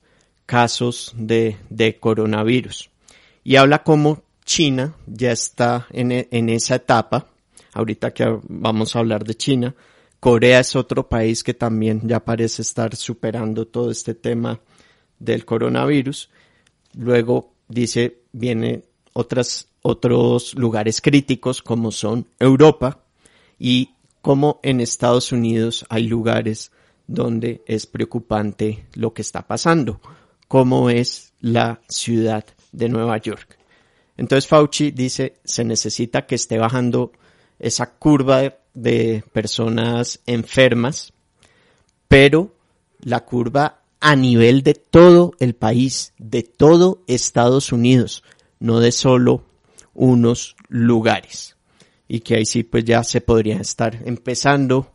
casos 0.47 1.13
de, 1.15 1.57
de 1.69 1.99
coronavirus. 1.99 2.89
Y 3.43 3.57
habla 3.57 3.83
como 3.83 4.23
China 4.45 4.95
ya 5.05 5.31
está 5.31 5.85
en, 5.91 6.11
en 6.11 6.49
esa 6.49 6.75
etapa. 6.75 7.27
Ahorita 7.73 8.11
que 8.13 8.25
vamos 8.47 8.95
a 8.95 8.99
hablar 8.99 9.23
de 9.23 9.35
China, 9.35 9.75
Corea 10.19 10.59
es 10.59 10.75
otro 10.75 11.07
país 11.07 11.43
que 11.43 11.53
también 11.53 12.01
ya 12.03 12.19
parece 12.19 12.61
estar 12.61 12.95
superando 12.95 13.67
todo 13.67 13.91
este 13.91 14.15
tema 14.15 14.59
del 15.19 15.45
coronavirus. 15.45 16.29
Luego 16.95 17.53
dice, 17.67 18.23
viene 18.31 18.83
otras, 19.13 19.68
otros 19.81 20.53
lugares 20.55 21.01
críticos 21.01 21.61
como 21.61 21.91
son 21.91 22.27
Europa 22.39 23.03
y 23.57 23.91
como 24.21 24.59
en 24.63 24.81
Estados 24.81 25.31
Unidos 25.31 25.85
hay 25.89 26.07
lugares 26.07 26.71
donde 27.07 27.63
es 27.65 27.87
preocupante 27.87 28.85
lo 28.93 29.13
que 29.13 29.21
está 29.21 29.47
pasando, 29.47 29.99
como 30.47 30.89
es 30.89 31.33
la 31.39 31.81
ciudad 31.87 32.45
de 32.71 32.89
Nueva 32.89 33.17
York. 33.17 33.57
Entonces 34.17 34.47
Fauci 34.47 34.91
dice, 34.91 35.37
se 35.43 35.63
necesita 35.63 36.25
que 36.25 36.35
esté 36.35 36.57
bajando 36.57 37.13
esa 37.57 37.91
curva 37.91 38.55
de 38.73 39.23
personas 39.31 40.19
enfermas, 40.25 41.13
pero 42.07 42.53
la 42.99 43.25
curva 43.25 43.81
a 43.99 44.15
nivel 44.15 44.63
de 44.63 44.73
todo 44.73 45.33
el 45.39 45.55
país, 45.55 46.13
de 46.17 46.43
todo 46.43 47.01
Estados 47.07 47.71
Unidos, 47.71 48.23
no 48.59 48.79
de 48.79 48.91
solo 48.91 49.45
unos 49.93 50.55
lugares. 50.67 51.57
Y 52.07 52.21
que 52.21 52.35
ahí 52.35 52.45
sí 52.45 52.63
pues 52.63 52.85
ya 52.85 53.03
se 53.03 53.21
podría 53.21 53.57
estar 53.57 53.99
empezando 54.05 54.93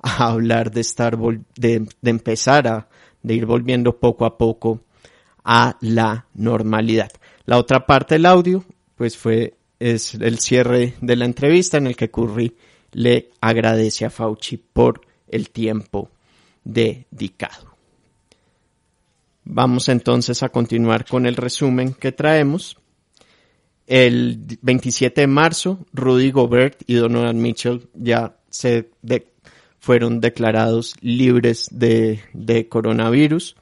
a 0.00 0.26
hablar 0.28 0.70
de 0.70 0.80
estar 0.80 1.16
de, 1.56 1.86
empezar 2.02 2.68
a 2.68 2.88
de 3.22 3.34
ir 3.34 3.46
volviendo 3.46 3.98
poco 3.98 4.24
a 4.24 4.38
poco 4.38 4.82
a 5.44 5.76
la 5.80 6.26
normalidad. 6.34 7.10
La 7.46 7.58
otra 7.58 7.86
parte 7.86 8.16
del 8.16 8.26
audio 8.26 8.64
pues 8.96 9.16
fue 9.16 9.54
es 9.78 10.14
el 10.14 10.38
cierre 10.38 10.94
de 11.00 11.16
la 11.16 11.24
entrevista 11.24 11.78
en 11.78 11.86
el 11.86 11.96
que 11.96 12.10
Curry 12.10 12.56
le 12.92 13.30
agradece 13.40 14.04
a 14.04 14.10
Fauci 14.10 14.56
por 14.56 15.00
el 15.28 15.50
tiempo 15.50 16.10
dedicado. 16.64 17.76
Vamos 19.44 19.88
entonces 19.88 20.42
a 20.42 20.50
continuar 20.50 21.06
con 21.06 21.24
el 21.24 21.36
resumen 21.36 21.94
que 21.94 22.12
traemos. 22.12 22.78
El 23.88 24.58
27 24.60 25.22
de 25.22 25.26
marzo, 25.26 25.86
Rudy 25.94 26.30
Gobert 26.30 26.82
y 26.86 26.96
Donovan 26.96 27.40
Mitchell 27.40 27.88
ya 27.94 28.36
se 28.50 28.90
fueron 29.78 30.20
declarados 30.20 30.94
libres 31.00 31.68
de, 31.70 32.20
coronavirus. 32.68 33.56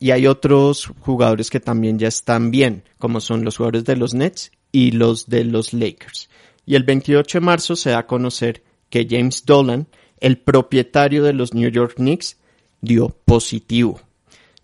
Y 0.00 0.10
hay 0.10 0.26
otros 0.26 0.90
jugadores 0.98 1.48
que 1.48 1.60
también 1.60 2.00
ya 2.00 2.08
están 2.08 2.50
bien, 2.50 2.82
como 2.98 3.20
son 3.20 3.44
los 3.44 3.58
jugadores 3.58 3.84
de 3.84 3.94
los 3.94 4.14
Nets 4.14 4.50
y 4.72 4.90
los 4.90 5.28
de 5.28 5.44
los 5.44 5.72
Lakers. 5.72 6.28
Y 6.66 6.74
el 6.74 6.82
28 6.82 7.38
de 7.38 7.44
marzo 7.44 7.76
se 7.76 7.90
da 7.90 8.00
a 8.00 8.06
conocer 8.08 8.64
que 8.90 9.06
James 9.08 9.44
Dolan, 9.46 9.86
el 10.18 10.38
propietario 10.38 11.22
de 11.22 11.34
los 11.34 11.54
New 11.54 11.70
York 11.70 11.94
Knicks, 11.98 12.36
dio 12.80 13.10
positivo. 13.24 14.00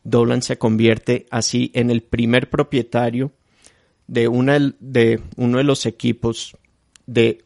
Dolan 0.02 0.42
se 0.42 0.58
convierte 0.58 1.26
así 1.30 1.70
en 1.72 1.90
el 1.90 2.02
primer 2.02 2.50
propietario 2.50 3.30
de, 4.06 4.28
una, 4.28 4.58
de 4.80 5.20
uno 5.36 5.58
de 5.58 5.64
los 5.64 5.86
equipos 5.86 6.56
de, 7.06 7.44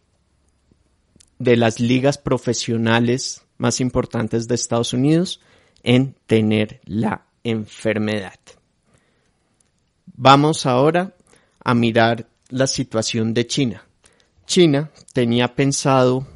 de 1.39 1.57
las 1.57 1.81
ligas 1.81 2.19
profesionales 2.19 3.43
más 3.59 3.81
importantes 3.81 4.49
de 4.49 4.55
Estados 4.55 4.93
Unidos 4.93 5.41
en 5.83 6.15
tener 6.27 6.81
la 6.85 7.27
enfermedad. 7.45 8.39
Vamos 10.17 10.67
ahora 10.67 11.15
a 11.63 11.75
mirar 11.75 12.27
la 12.49 12.67
situación 12.67 13.35
de 13.35 13.47
China. 13.47 13.85
China 14.47 14.91
tenía 15.13 15.55
pensado 15.55 16.27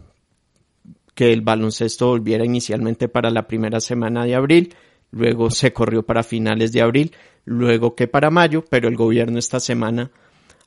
que 1.14 1.32
el 1.32 1.40
baloncesto 1.40 2.08
volviera 2.08 2.44
inicialmente 2.44 3.08
para 3.08 3.30
la 3.30 3.46
primera 3.46 3.80
semana 3.80 4.24
de 4.24 4.34
abril, 4.34 4.74
luego 5.12 5.50
se 5.50 5.72
corrió 5.72 6.04
para 6.04 6.24
finales 6.24 6.72
de 6.72 6.82
abril, 6.82 7.12
luego 7.44 7.94
que 7.94 8.08
para 8.08 8.30
mayo, 8.30 8.64
pero 8.68 8.88
el 8.88 8.96
gobierno 8.96 9.38
esta 9.38 9.60
semana 9.60 10.10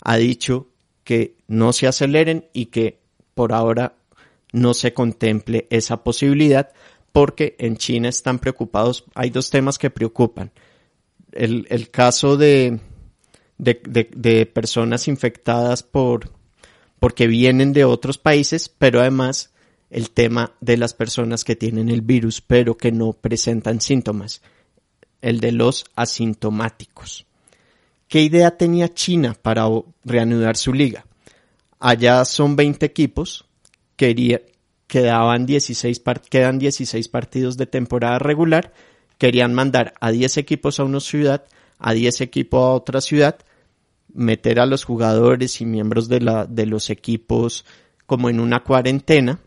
ha 0.01 0.15
dicho 0.15 0.69
que 1.03 1.35
no 1.47 1.73
se 1.73 1.87
aceleren 1.87 2.47
y 2.53 2.67
que 2.67 2.99
por 3.33 3.51
ahora 3.51 3.97
no 4.53 4.73
se 4.73 4.93
contemple 4.93 5.67
esa 5.69 6.03
posibilidad 6.03 6.71
porque 7.11 7.55
en 7.59 7.77
China 7.77 8.09
están 8.09 8.39
preocupados, 8.39 9.05
hay 9.13 9.29
dos 9.29 9.49
temas 9.49 9.77
que 9.77 9.89
preocupan. 9.89 10.51
El, 11.31 11.65
el 11.69 11.89
caso 11.89 12.37
de, 12.37 12.79
de, 13.57 14.45
personas 14.45 15.07
infectadas 15.07 15.83
por, 15.83 16.31
porque 16.99 17.27
vienen 17.27 17.73
de 17.73 17.85
otros 17.85 18.17
países, 18.17 18.69
pero 18.69 18.99
además 18.99 19.53
el 19.89 20.11
tema 20.11 20.53
de 20.61 20.77
las 20.77 20.93
personas 20.93 21.43
que 21.43 21.55
tienen 21.55 21.89
el 21.89 22.01
virus 22.01 22.41
pero 22.41 22.77
que 22.77 22.91
no 22.91 23.13
presentan 23.13 23.81
síntomas. 23.81 24.41
el 25.21 25.39
de 25.39 25.51
los 25.51 25.85
asintomáticos. 25.95 27.25
¿Qué 28.07 28.21
idea 28.21 28.57
tenía 28.57 28.93
China 28.93 29.35
para 29.41 29.65
reanudar 30.03 30.55
su 30.55 30.71
liga? 30.71 31.05
Allá 31.79 32.23
son 32.25 32.55
20 32.55 32.85
equipos, 32.85 33.45
quería, 33.95 34.41
quedaban 34.87 35.45
16, 35.45 36.01
quedan 36.29 36.59
16 36.59 37.07
partidos 37.07 37.57
de 37.57 37.65
temporada 37.65 38.19
regular, 38.19 38.71
querían 39.17 39.53
mandar 39.53 39.95
a 39.99 40.11
10 40.11 40.37
equipos 40.37 40.79
a 40.79 40.83
una 40.83 40.99
ciudad, 40.99 41.45
a 41.79 41.93
10 41.93 42.21
equipos 42.21 42.59
a 42.59 42.73
otra 42.73 43.01
ciudad, 43.01 43.37
meter 44.13 44.59
a 44.59 44.65
los 44.65 44.83
jugadores 44.83 45.59
y 45.61 45.65
miembros 45.65 46.07
de, 46.07 46.21
la, 46.21 46.45
de 46.45 46.65
los 46.65 46.89
equipos 46.89 47.65
como 48.05 48.29
en 48.29 48.39
una 48.39 48.63
cuarentena, 48.63 49.39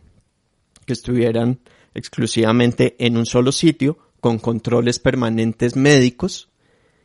que 0.89 0.93
estuvieran 0.93 1.59
exclusivamente 1.93 2.95
en 2.97 3.15
un 3.15 3.27
solo 3.27 3.51
sitio, 3.51 3.99
con 4.19 4.39
controles 4.39 4.97
permanentes 4.97 5.75
médicos, 5.75 6.49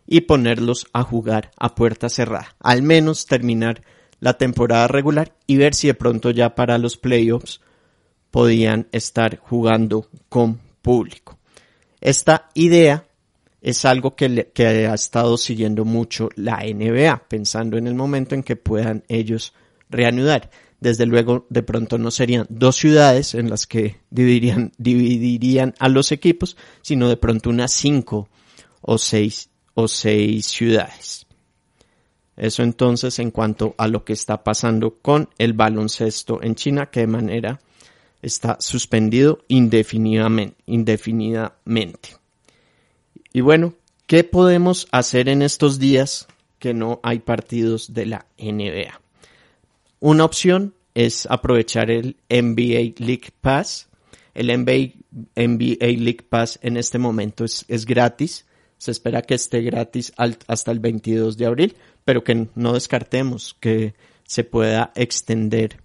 y 0.06 0.22
ponerlos 0.22 0.86
a 0.94 1.02
jugar 1.02 1.50
a 1.58 1.74
puerta 1.74 2.08
cerrada. 2.08 2.56
Al 2.60 2.80
menos 2.80 3.26
terminar 3.26 3.82
la 4.20 4.38
temporada 4.38 4.88
regular 4.88 5.34
y 5.46 5.58
ver 5.58 5.74
si 5.74 5.88
de 5.88 5.92
pronto 5.92 6.30
ya 6.30 6.54
para 6.54 6.78
los 6.78 6.96
playoffs 6.96 7.60
podían 8.30 8.88
estar 8.90 9.36
jugando 9.36 10.08
con 10.30 10.60
público. 10.80 11.38
Esta 12.00 12.48
idea 12.54 13.04
es 13.60 13.84
algo 13.84 14.16
que, 14.16 14.50
que, 14.54 14.66
ha 14.86 14.94
estado 14.94 15.36
siguiendo 15.36 15.84
mucho 15.84 16.30
la 16.36 16.62
NBA, 16.64 17.24
pensando 17.28 17.76
en 17.76 17.86
el 17.86 17.94
momento 17.94 18.34
en 18.34 18.42
que 18.42 18.56
puedan 18.56 19.04
ellos 19.08 19.52
reanudar. 19.90 20.48
Desde 20.84 21.06
luego, 21.06 21.46
de 21.48 21.62
pronto 21.62 21.96
no 21.96 22.10
serían 22.10 22.44
dos 22.50 22.76
ciudades 22.76 23.34
en 23.34 23.48
las 23.48 23.66
que 23.66 24.02
dividirían, 24.10 24.70
dividirían 24.76 25.72
a 25.78 25.88
los 25.88 26.12
equipos, 26.12 26.58
sino 26.82 27.08
de 27.08 27.16
pronto 27.16 27.48
unas 27.48 27.72
cinco 27.72 28.28
o 28.82 28.98
seis, 28.98 29.48
o 29.72 29.88
seis 29.88 30.44
ciudades. 30.44 31.26
Eso 32.36 32.62
entonces 32.62 33.18
en 33.18 33.30
cuanto 33.30 33.74
a 33.78 33.88
lo 33.88 34.04
que 34.04 34.12
está 34.12 34.44
pasando 34.44 34.98
con 35.00 35.30
el 35.38 35.54
baloncesto 35.54 36.42
en 36.42 36.54
China, 36.54 36.90
que 36.90 37.00
de 37.00 37.06
manera 37.06 37.60
está 38.20 38.58
suspendido 38.60 39.42
indefinidamente. 39.48 40.58
indefinidamente. 40.66 42.10
Y 43.32 43.40
bueno, 43.40 43.72
¿qué 44.06 44.22
podemos 44.22 44.86
hacer 44.92 45.30
en 45.30 45.40
estos 45.40 45.78
días 45.78 46.28
que 46.58 46.74
no 46.74 47.00
hay 47.02 47.20
partidos 47.20 47.94
de 47.94 48.04
la 48.04 48.26
NBA? 48.36 49.00
Una 50.04 50.26
opción 50.26 50.74
es 50.92 51.26
aprovechar 51.30 51.90
el 51.90 52.16
NBA 52.28 52.94
League 52.98 53.30
Pass. 53.40 53.88
El 54.34 54.48
NBA, 54.48 54.92
NBA 55.34 55.86
League 55.98 56.26
Pass 56.28 56.58
en 56.62 56.76
este 56.76 56.98
momento 56.98 57.44
es, 57.44 57.64
es 57.68 57.86
gratis. 57.86 58.44
Se 58.76 58.90
espera 58.90 59.22
que 59.22 59.34
esté 59.34 59.62
gratis 59.62 60.12
hasta 60.16 60.72
el 60.72 60.80
22 60.80 61.38
de 61.38 61.46
abril 61.46 61.76
pero 62.04 62.22
que 62.22 62.48
no 62.54 62.74
descartemos 62.74 63.56
que 63.58 63.94
se 64.24 64.44
pueda 64.44 64.92
extender 64.94 65.78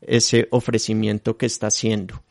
ese 0.00 0.48
ofrecimiento 0.50 1.36
que 1.36 1.46
está 1.46 1.68
haciendo. 1.68 2.22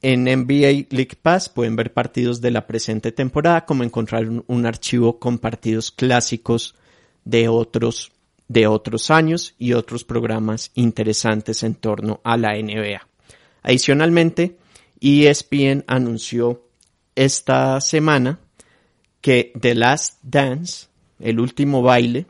En 0.00 0.24
NBA 0.24 0.86
League 0.90 1.16
Pass 1.20 1.48
pueden 1.48 1.76
ver 1.76 1.92
partidos 1.92 2.40
de 2.40 2.50
la 2.50 2.66
presente 2.66 3.10
temporada, 3.10 3.64
como 3.64 3.82
encontrar 3.82 4.28
un, 4.28 4.66
archivo 4.66 5.18
con 5.18 5.38
partidos 5.38 5.90
clásicos 5.90 6.76
de 7.24 7.48
otros, 7.48 8.12
de 8.48 8.66
otros 8.66 9.10
años 9.10 9.54
y 9.58 9.74
otros 9.74 10.04
programas 10.04 10.72
interesantes 10.74 11.62
en 11.62 11.74
torno 11.74 12.20
a 12.24 12.36
la 12.36 12.54
NBA. 12.54 13.06
Adicionalmente, 13.62 14.56
ESPN 15.00 15.84
anunció 15.86 16.64
esta 17.14 17.80
semana 17.80 18.40
que 19.20 19.52
The 19.58 19.74
Last 19.74 20.20
Dance, 20.22 20.86
el 21.20 21.40
último 21.40 21.82
baile, 21.82 22.26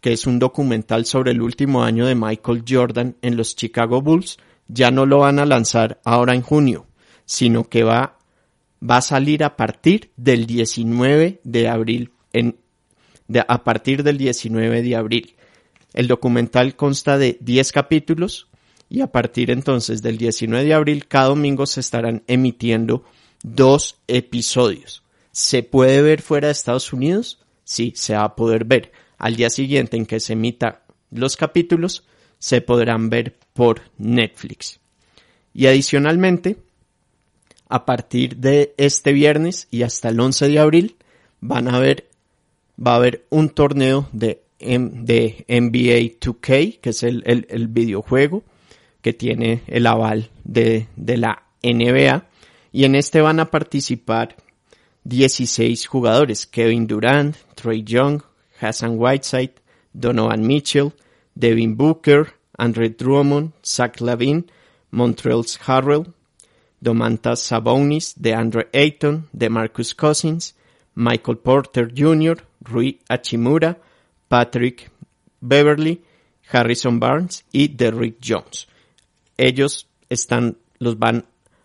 que 0.00 0.12
es 0.12 0.26
un 0.26 0.38
documental 0.38 1.06
sobre 1.06 1.32
el 1.32 1.42
último 1.42 1.82
año 1.82 2.06
de 2.06 2.14
Michael 2.14 2.64
Jordan 2.68 3.16
en 3.22 3.36
los 3.36 3.56
Chicago 3.56 4.02
Bulls, 4.02 4.38
ya 4.68 4.90
no 4.90 5.06
lo 5.06 5.18
van 5.18 5.38
a 5.38 5.46
lanzar 5.46 6.00
ahora 6.04 6.34
en 6.34 6.42
junio, 6.42 6.86
sino 7.24 7.68
que 7.68 7.82
va, 7.82 8.18
va 8.88 8.98
a 8.98 9.02
salir 9.02 9.44
a 9.44 9.56
partir 9.56 10.12
del 10.16 10.46
19 10.46 11.40
de 11.44 11.68
abril, 11.68 12.12
en, 12.32 12.56
a 13.40 13.64
partir 13.64 14.02
del 14.02 14.18
19 14.18 14.82
de 14.82 14.96
abril. 14.96 15.34
El 15.94 16.08
documental 16.08 16.76
consta 16.76 17.18
de 17.18 17.38
10 17.40 17.72
capítulos 17.72 18.48
y 18.88 19.00
a 19.00 19.06
partir 19.06 19.50
entonces 19.50 20.02
del 20.02 20.18
19 20.18 20.64
de 20.64 20.74
abril 20.74 21.06
cada 21.06 21.28
domingo 21.28 21.66
se 21.66 21.80
estarán 21.80 22.22
emitiendo 22.26 23.04
dos 23.42 23.96
episodios. 24.06 25.02
¿Se 25.30 25.62
puede 25.62 26.02
ver 26.02 26.20
fuera 26.20 26.48
de 26.48 26.52
Estados 26.52 26.92
Unidos? 26.92 27.40
Sí, 27.64 27.92
se 27.96 28.14
va 28.14 28.24
a 28.24 28.36
poder 28.36 28.64
ver 28.64 28.92
al 29.18 29.36
día 29.36 29.50
siguiente 29.50 29.96
en 29.96 30.04
que 30.04 30.20
se 30.20 30.34
emita 30.34 30.82
los 31.10 31.36
capítulos, 31.36 32.04
se 32.38 32.60
podrán 32.60 33.08
ver 33.08 33.36
por 33.52 33.82
Netflix. 33.98 34.80
Y 35.54 35.66
adicionalmente, 35.66 36.56
a 37.68 37.84
partir 37.86 38.36
de 38.36 38.74
este 38.76 39.12
viernes 39.12 39.68
y 39.70 39.82
hasta 39.82 40.08
el 40.08 40.20
11 40.20 40.48
de 40.48 40.58
abril, 40.58 40.96
van 41.40 41.68
a 41.68 41.78
ver, 41.78 42.08
va 42.84 42.92
a 42.92 42.96
haber 42.96 43.26
un 43.30 43.50
torneo 43.50 44.08
de, 44.12 44.42
de 44.58 45.44
NBA 45.48 46.18
2K, 46.20 46.80
que 46.80 46.90
es 46.90 47.02
el, 47.02 47.22
el, 47.26 47.68
videojuego 47.68 48.42
que 49.00 49.12
tiene 49.12 49.62
el 49.66 49.86
aval 49.86 50.30
de, 50.44 50.88
de 50.96 51.16
la 51.16 51.44
NBA. 51.62 52.26
Y 52.72 52.84
en 52.84 52.94
este 52.94 53.20
van 53.20 53.40
a 53.40 53.50
participar 53.50 54.36
16 55.04 55.86
jugadores, 55.86 56.46
Kevin 56.46 56.86
Durant, 56.86 57.36
Trey 57.54 57.82
Young, 57.82 58.22
Hassan 58.60 58.94
Whiteside, 58.98 59.54
Donovan 59.92 60.46
Mitchell, 60.46 60.92
Devin 61.34 61.76
Booker, 61.76 62.34
Andre 62.58 62.90
Drummond, 62.90 63.52
Zach 63.64 64.00
Lavin, 64.00 64.50
Montreal's 64.90 65.58
Harrell, 65.66 66.12
Domantas 66.80 67.40
Sabonis, 67.40 68.14
DeAndre 68.14 68.68
Ayton, 68.72 69.28
DeMarcus 69.32 69.94
Cousins, 69.94 70.54
Michael 70.94 71.38
Porter 71.38 71.88
Jr., 71.88 72.36
Rui 72.64 73.00
Achimura, 73.08 73.78
Patrick 74.28 74.90
Beverly, 75.40 76.02
Harrison 76.50 77.00
Barnes 77.00 77.44
y 77.52 77.68
Derrick 77.68 78.16
Jones. 78.24 78.68
Ellos 79.36 79.88
están, 80.08 80.58
los 80.78 80.98
van 80.98 81.24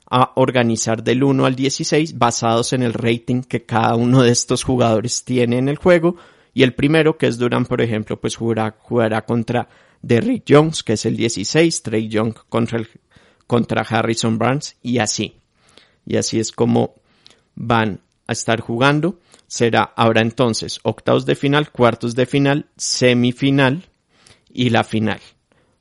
a 0.10 0.32
organizar 0.36 1.04
del 1.04 1.24
1 1.24 1.46
al 1.46 1.56
16 1.56 2.18
basados 2.18 2.74
en 2.74 2.84
el 2.84 2.94
rating 2.94 3.42
que 3.42 3.66
cada 3.66 3.96
uno 3.96 4.24
de 4.24 4.32
estos 4.32 4.64
jugadores 4.64 5.24
tiene 5.24 5.58
en 5.58 5.68
el 5.68 5.78
juego 5.78 6.16
y 6.58 6.64
el 6.64 6.74
primero, 6.74 7.20
que 7.20 7.28
es 7.28 7.38
Durant, 7.38 7.68
por 7.68 7.82
ejemplo, 7.82 8.20
pues 8.20 8.36
jugará, 8.36 8.76
jugará 8.80 9.24
contra 9.26 9.70
Derrick 10.02 10.44
Jones, 10.50 10.82
que 10.82 10.94
es 10.94 11.06
el 11.06 11.16
16, 11.16 11.84
Trey 11.84 12.08
Young 12.08 12.34
contra, 12.50 12.82
contra 13.46 13.84
Harrison 13.84 14.40
Barnes 14.40 14.76
y 14.82 14.98
así. 14.98 15.36
Y 16.04 16.18
así 16.18 16.40
es 16.40 16.52
como 16.52 16.96
van 17.54 18.00
a 18.28 18.34
estar 18.34 18.60
jugando. 18.62 19.20
Será 19.48 19.82
ahora 19.96 20.22
entonces 20.22 20.80
octavos 20.84 21.26
de 21.26 21.36
final, 21.36 21.72
cuartos 21.72 22.16
de 22.16 22.26
final, 22.26 22.70
semifinal 22.76 23.90
y 24.50 24.70
la 24.70 24.84
final. 24.84 25.22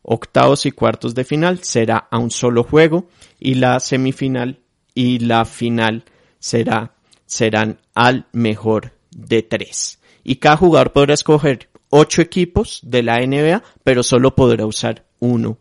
Octavos 0.02 0.66
y 0.66 0.70
cuartos 0.72 1.14
de 1.14 1.24
final 1.24 1.62
será 1.64 2.08
a 2.10 2.18
un 2.18 2.30
solo 2.30 2.62
juego 2.62 3.08
y 3.40 3.54
la 3.54 3.80
semifinal 3.80 4.60
y 4.94 5.18
la 5.18 5.44
final 5.44 6.04
será, 6.38 6.94
serán 7.26 7.80
al 7.94 8.26
mejor 8.32 8.92
de 9.10 9.42
tres 9.42 9.98
y 10.28 10.36
cada 10.36 10.56
jugador 10.56 10.92
podrá 10.92 11.14
escoger 11.14 11.68
ocho 11.88 12.20
equipos 12.20 12.80
de 12.82 13.04
la 13.04 13.24
NBA, 13.24 13.62
pero 13.84 14.02
solo 14.02 14.34
podrá 14.34 14.66
usar 14.66 15.06
uno 15.20 15.58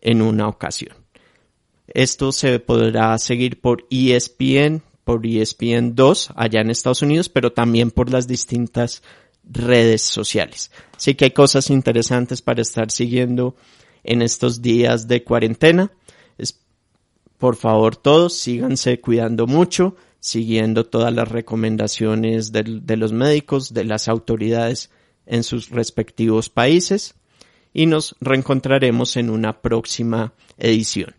en 0.00 0.22
una 0.22 0.48
ocasión. 0.48 0.96
Esto 1.86 2.32
se 2.32 2.58
podrá 2.58 3.16
seguir 3.18 3.60
por 3.60 3.86
ESPN, 3.90 4.82
por 5.08 5.26
ESPN 5.26 5.94
2 5.94 6.32
allá 6.36 6.60
en 6.60 6.68
Estados 6.68 7.00
Unidos, 7.00 7.30
pero 7.30 7.50
también 7.50 7.90
por 7.90 8.10
las 8.10 8.28
distintas 8.28 9.02
redes 9.42 10.02
sociales. 10.02 10.70
Así 10.94 11.14
que 11.14 11.24
hay 11.24 11.30
cosas 11.30 11.70
interesantes 11.70 12.42
para 12.42 12.60
estar 12.60 12.90
siguiendo 12.90 13.56
en 14.04 14.20
estos 14.20 14.60
días 14.60 15.08
de 15.08 15.24
cuarentena. 15.24 15.90
por 17.38 17.56
favor, 17.56 17.96
todos 17.96 18.36
síganse 18.36 19.00
cuidando 19.00 19.46
mucho 19.46 19.96
siguiendo 20.20 20.84
todas 20.84 21.14
las 21.14 21.28
recomendaciones 21.28 22.52
de, 22.52 22.96
los 22.98 23.12
médicos, 23.14 23.72
de 23.72 23.84
las 23.84 24.08
autoridades 24.08 24.90
en 25.24 25.42
sus 25.42 25.70
respectivos 25.70 26.50
países 26.50 27.14
y 27.72 27.86
nos 27.86 28.14
reencontraremos 28.20 29.16
en 29.16 29.30
una 29.30 29.62
próxima 29.62 30.34
edición. 30.58 31.14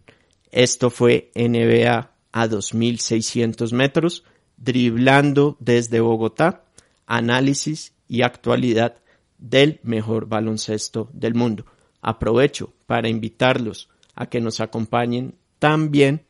Esto 0.52 0.91
fue 0.91 1.32
NBA 1.34 2.18
a 2.31 2.47
2600 2.47 3.73
metros, 3.73 4.23
driblando 4.57 5.57
desde 5.59 5.99
Bogotá, 5.99 6.63
análisis 7.05 7.93
y 8.07 8.21
actualidad 8.21 8.95
del 9.37 9.79
mejor 9.83 10.27
baloncesto 10.27 11.09
del 11.13 11.33
mundo. 11.33 11.65
Aprovecho 12.01 12.73
para 12.85 13.09
invitarlos 13.09 13.89
a 14.15 14.27
que 14.27 14.41
nos 14.41 14.59
acompañen 14.59 15.35
también 15.59 16.25